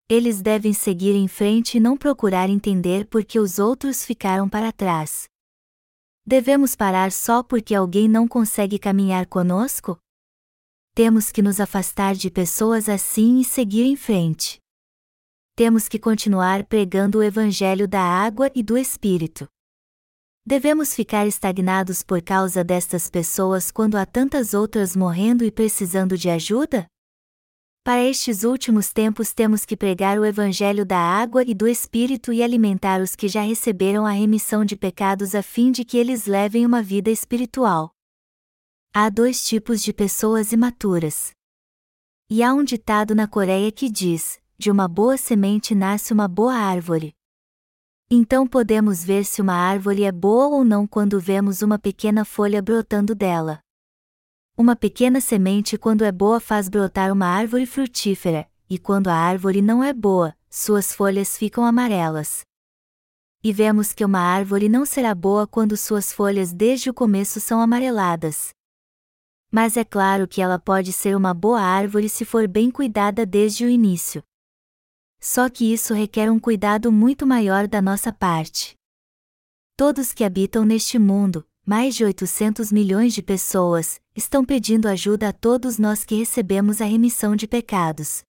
[0.07, 4.71] Eles devem seguir em frente e não procurar entender por que os outros ficaram para
[4.71, 5.25] trás.
[6.25, 9.97] Devemos parar só porque alguém não consegue caminhar conosco?
[10.93, 14.59] Temos que nos afastar de pessoas assim e seguir em frente.
[15.57, 19.47] Temos que continuar pregando o Evangelho da água e do Espírito.
[20.45, 26.29] Devemos ficar estagnados por causa destas pessoas quando há tantas outras morrendo e precisando de
[26.29, 26.85] ajuda?
[27.85, 32.43] Para estes últimos tempos temos que pregar o Evangelho da água e do Espírito e
[32.43, 36.65] alimentar os que já receberam a remissão de pecados a fim de que eles levem
[36.65, 37.91] uma vida espiritual.
[38.93, 41.31] Há dois tipos de pessoas imaturas.
[42.29, 46.53] E há um ditado na Coreia que diz: de uma boa semente nasce uma boa
[46.53, 47.15] árvore.
[48.09, 52.61] Então podemos ver se uma árvore é boa ou não quando vemos uma pequena folha
[52.61, 53.59] brotando dela.
[54.57, 59.61] Uma pequena semente, quando é boa, faz brotar uma árvore frutífera, e quando a árvore
[59.61, 62.41] não é boa, suas folhas ficam amarelas.
[63.43, 67.59] E vemos que uma árvore não será boa quando suas folhas desde o começo são
[67.59, 68.55] amareladas
[69.55, 73.63] mas é claro que ela pode ser uma boa árvore se for bem cuidada desde
[73.63, 74.21] o início.
[75.25, 78.75] Só que isso requer um cuidado muito maior da nossa parte.
[79.75, 85.33] Todos que habitam neste mundo, mais de 800 milhões de pessoas, estão pedindo ajuda a
[85.33, 88.21] todos nós que recebemos a remissão de pecados.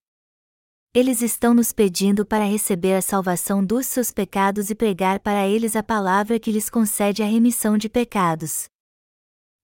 [0.91, 5.75] Eles estão nos pedindo para receber a salvação dos seus pecados e pregar para eles
[5.75, 8.65] a palavra que lhes concede a remissão de pecados.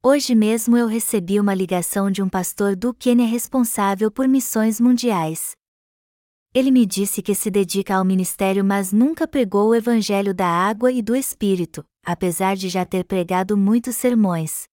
[0.03, 5.55] Hoje mesmo eu recebi uma ligação de um pastor do Quênia responsável por missões mundiais.
[6.53, 10.91] Ele me disse que se dedica ao ministério, mas nunca pregou o evangelho da água
[10.91, 14.65] e do espírito, apesar de já ter pregado muitos sermões.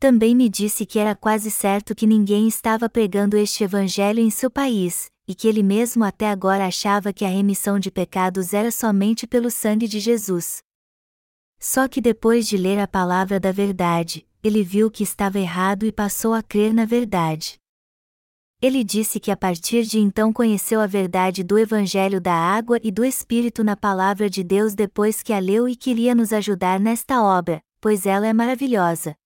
[0.00, 4.50] Também me disse que era quase certo que ninguém estava pregando este evangelho em seu
[4.50, 9.26] país, e que ele mesmo até agora achava que a remissão de pecados era somente
[9.26, 10.62] pelo sangue de Jesus.
[11.60, 15.92] Só que depois de ler a palavra da verdade, ele viu que estava errado e
[15.92, 17.58] passou a crer na verdade.
[18.60, 22.90] Ele disse que a partir de então conheceu a verdade do Evangelho da água e
[22.90, 27.22] do Espírito na palavra de Deus depois que a leu e queria nos ajudar nesta
[27.22, 29.16] obra, pois ela é maravilhosa.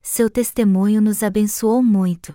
[0.00, 2.32] Seu testemunho nos abençoou muito.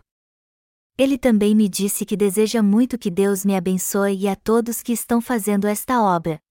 [0.98, 4.92] Ele também me disse que deseja muito que Deus me abençoe e a todos que
[4.92, 6.42] estão fazendo esta obra.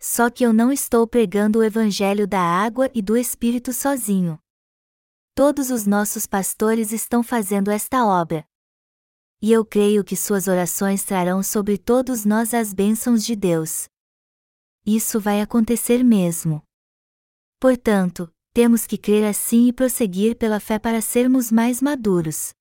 [0.00, 4.36] Só que eu não estou pregando o Evangelho da água e do Espírito sozinho.
[5.32, 8.44] Todos os nossos pastores estão fazendo esta obra.
[9.46, 13.84] E eu creio que suas orações trarão sobre todos nós as bênçãos de Deus.
[14.86, 16.62] Isso vai acontecer mesmo.
[17.60, 22.54] Portanto, temos que crer assim e prosseguir pela fé para sermos mais maduros.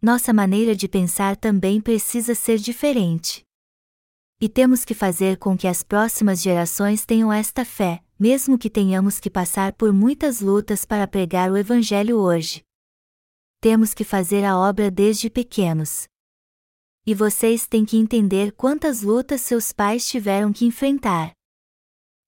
[0.00, 3.42] Nossa maneira de pensar também precisa ser diferente.
[4.40, 9.18] E temos que fazer com que as próximas gerações tenham esta fé, mesmo que tenhamos
[9.18, 12.62] que passar por muitas lutas para pregar o Evangelho hoje.
[13.62, 16.08] Temos que fazer a obra desde pequenos.
[17.06, 21.32] E vocês têm que entender quantas lutas seus pais tiveram que enfrentar.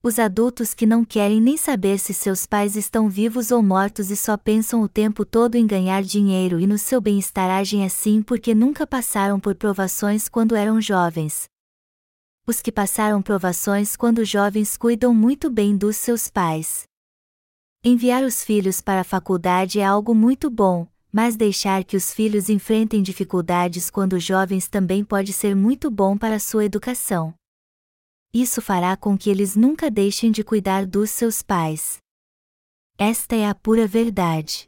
[0.02, 4.16] Os adultos que não querem nem saber se seus pais estão vivos ou mortos e
[4.16, 8.54] só pensam o tempo todo em ganhar dinheiro e no seu bem-estar agem assim porque
[8.54, 11.46] nunca passaram por provações quando eram jovens,
[12.46, 16.82] os que passaram provações quando jovens cuidam muito bem dos seus pais.
[17.84, 22.48] Enviar os filhos para a faculdade é algo muito bom, mas deixar que os filhos
[22.48, 27.34] enfrentem dificuldades quando jovens também pode ser muito bom para sua educação.
[28.32, 31.98] Isso fará com que eles nunca deixem de cuidar dos seus pais.
[32.96, 34.66] Esta é a pura verdade.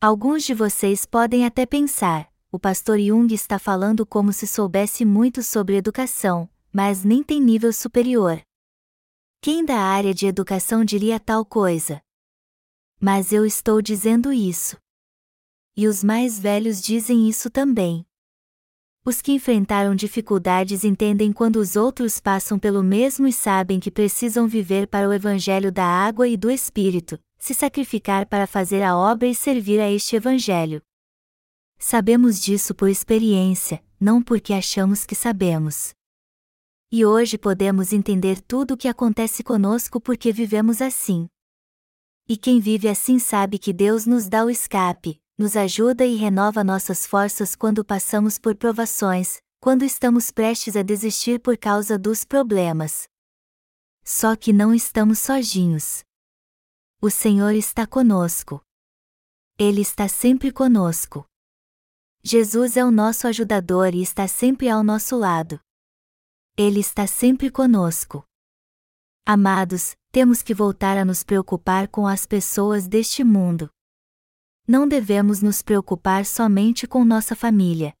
[0.00, 5.42] Alguns de vocês podem até pensar: o pastor Jung está falando como se soubesse muito
[5.42, 8.40] sobre educação, mas nem tem nível superior.
[9.40, 12.00] Quem da área de educação diria tal coisa?
[13.00, 14.76] Mas eu estou dizendo isso.
[15.76, 18.04] E os mais velhos dizem isso também.
[19.04, 24.46] Os que enfrentaram dificuldades entendem quando os outros passam pelo mesmo e sabem que precisam
[24.46, 29.26] viver para o Evangelho da água e do Espírito, se sacrificar para fazer a obra
[29.26, 30.80] e servir a este Evangelho.
[31.78, 35.94] Sabemos disso por experiência, não porque achamos que sabemos.
[36.92, 41.26] E hoje podemos entender tudo o que acontece conosco porque vivemos assim.
[42.28, 46.62] E quem vive assim sabe que Deus nos dá o escape, nos ajuda e renova
[46.62, 53.08] nossas forças quando passamos por provações, quando estamos prestes a desistir por causa dos problemas.
[54.04, 56.04] Só que não estamos sozinhos.
[57.00, 58.60] O Senhor está conosco.
[59.58, 61.24] Ele está sempre conosco.
[62.22, 65.60] Jesus é o nosso ajudador e está sempre ao nosso lado.
[66.56, 68.24] Ele está sempre conosco.
[69.24, 73.70] Amados, temos que voltar a nos preocupar com as pessoas deste mundo.
[74.66, 77.92] Não devemos nos preocupar somente com nossa família.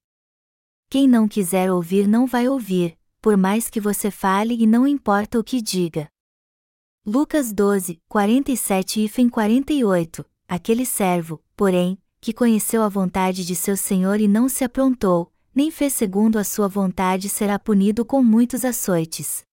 [0.88, 5.38] Quem não quiser ouvir não vai ouvir, por mais que você fale e não importa
[5.38, 6.08] o que diga.
[7.04, 14.20] Lucas 12, 47 e 48 Aquele servo, porém, que conheceu a vontade de seu senhor
[14.20, 19.44] e não se aprontou, nem fez segundo a sua vontade será punido com muitos açoites.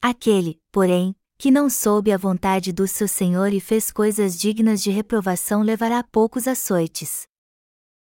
[0.00, 4.92] Aquele, porém, que não soube a vontade do seu Senhor e fez coisas dignas de
[4.92, 7.26] reprovação levará poucos açoites.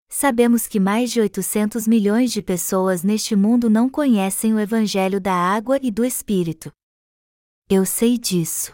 [0.07, 5.33] Sabemos que mais de 800 milhões de pessoas neste mundo não conhecem o Evangelho da
[5.33, 6.71] água e do Espírito.
[7.69, 8.73] Eu sei disso.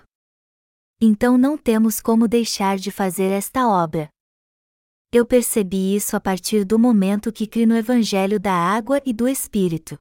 [1.01, 4.07] Então não temos como deixar de fazer esta obra.
[5.11, 9.27] Eu percebi isso a partir do momento que criei no Evangelho da água e do
[9.27, 9.97] Espírito.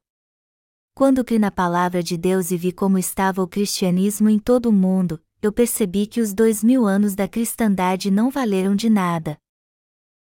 [0.95, 4.71] Quando criei na palavra de Deus e vi como estava o cristianismo em todo o
[4.71, 9.35] mundo, eu percebi que os dois mil anos da cristandade não valeram de nada.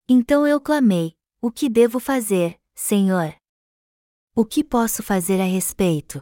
[0.09, 3.33] Então eu clamei: O que devo fazer, Senhor?
[4.35, 6.21] O que posso fazer a respeito?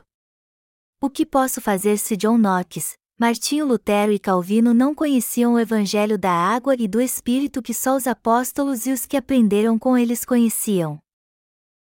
[1.02, 6.20] O que posso fazer se John Knox, Martinho Lutero e Calvino não conheciam o Evangelho
[6.20, 10.24] da água e do Espírito que só os apóstolos e os que aprenderam com eles
[10.24, 11.02] conheciam?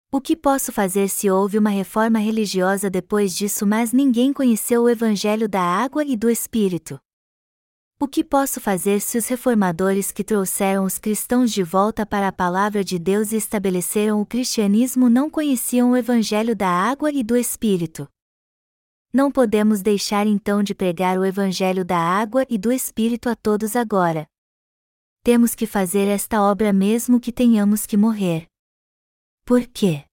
[0.09, 4.89] O que posso fazer se houve uma reforma religiosa depois disso, mas ninguém conheceu o
[4.89, 6.97] Evangelho da água e do Espírito?
[7.99, 12.31] O que posso fazer se os reformadores que trouxeram os cristãos de volta para a
[12.31, 17.35] palavra de Deus e estabeleceram o cristianismo não conheciam o Evangelho da água e do
[17.35, 18.07] Espírito?
[19.11, 23.75] Não podemos deixar então de pregar o Evangelho da água e do Espírito a todos
[23.75, 24.25] agora.
[25.21, 28.47] Temos que fazer esta obra mesmo que tenhamos que morrer.
[29.47, 30.03] Por quê?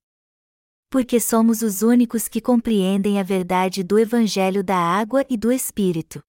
[0.88, 6.22] Porque somos os únicos que compreendem a verdade do Evangelho da água e do Espírito.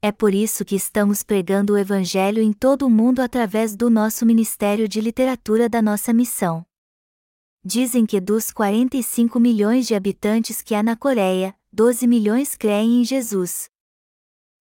[0.00, 4.24] É por isso que estamos pregando o Evangelho em todo o mundo através do nosso
[4.24, 6.64] Ministério de Literatura da nossa missão.
[7.62, 13.04] Dizem que dos 45 milhões de habitantes que há na Coreia, 12 milhões creem em
[13.04, 13.68] Jesus.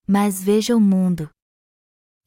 [0.06, 1.30] Mas veja o mundo.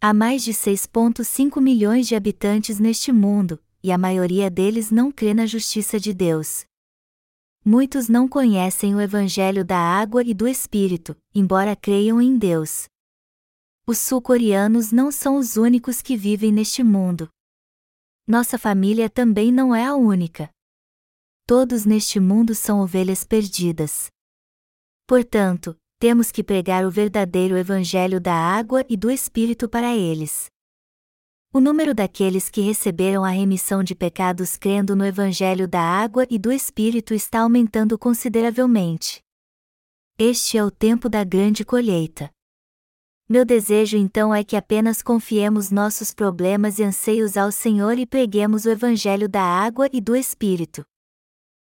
[0.00, 5.32] Há mais de 6,5 milhões de habitantes neste mundo, e a maioria deles não crê
[5.32, 6.66] na justiça de Deus.
[7.64, 12.86] Muitos não conhecem o Evangelho da água e do Espírito, embora creiam em Deus.
[13.86, 17.30] Os sul-coreanos não são os únicos que vivem neste mundo.
[18.26, 20.50] Nossa família também não é a única.
[21.46, 24.08] Todos neste mundo são ovelhas perdidas.
[25.06, 30.50] Portanto, temos que pregar o verdadeiro Evangelho da água e do Espírito para eles.
[31.50, 36.38] O número daqueles que receberam a remissão de pecados crendo no Evangelho da água e
[36.38, 39.22] do Espírito está aumentando consideravelmente.
[40.18, 42.30] Este é o tempo da grande colheita.
[43.26, 48.66] Meu desejo então é que apenas confiemos nossos problemas e anseios ao Senhor e preguemos
[48.66, 50.84] o Evangelho da água e do Espírito.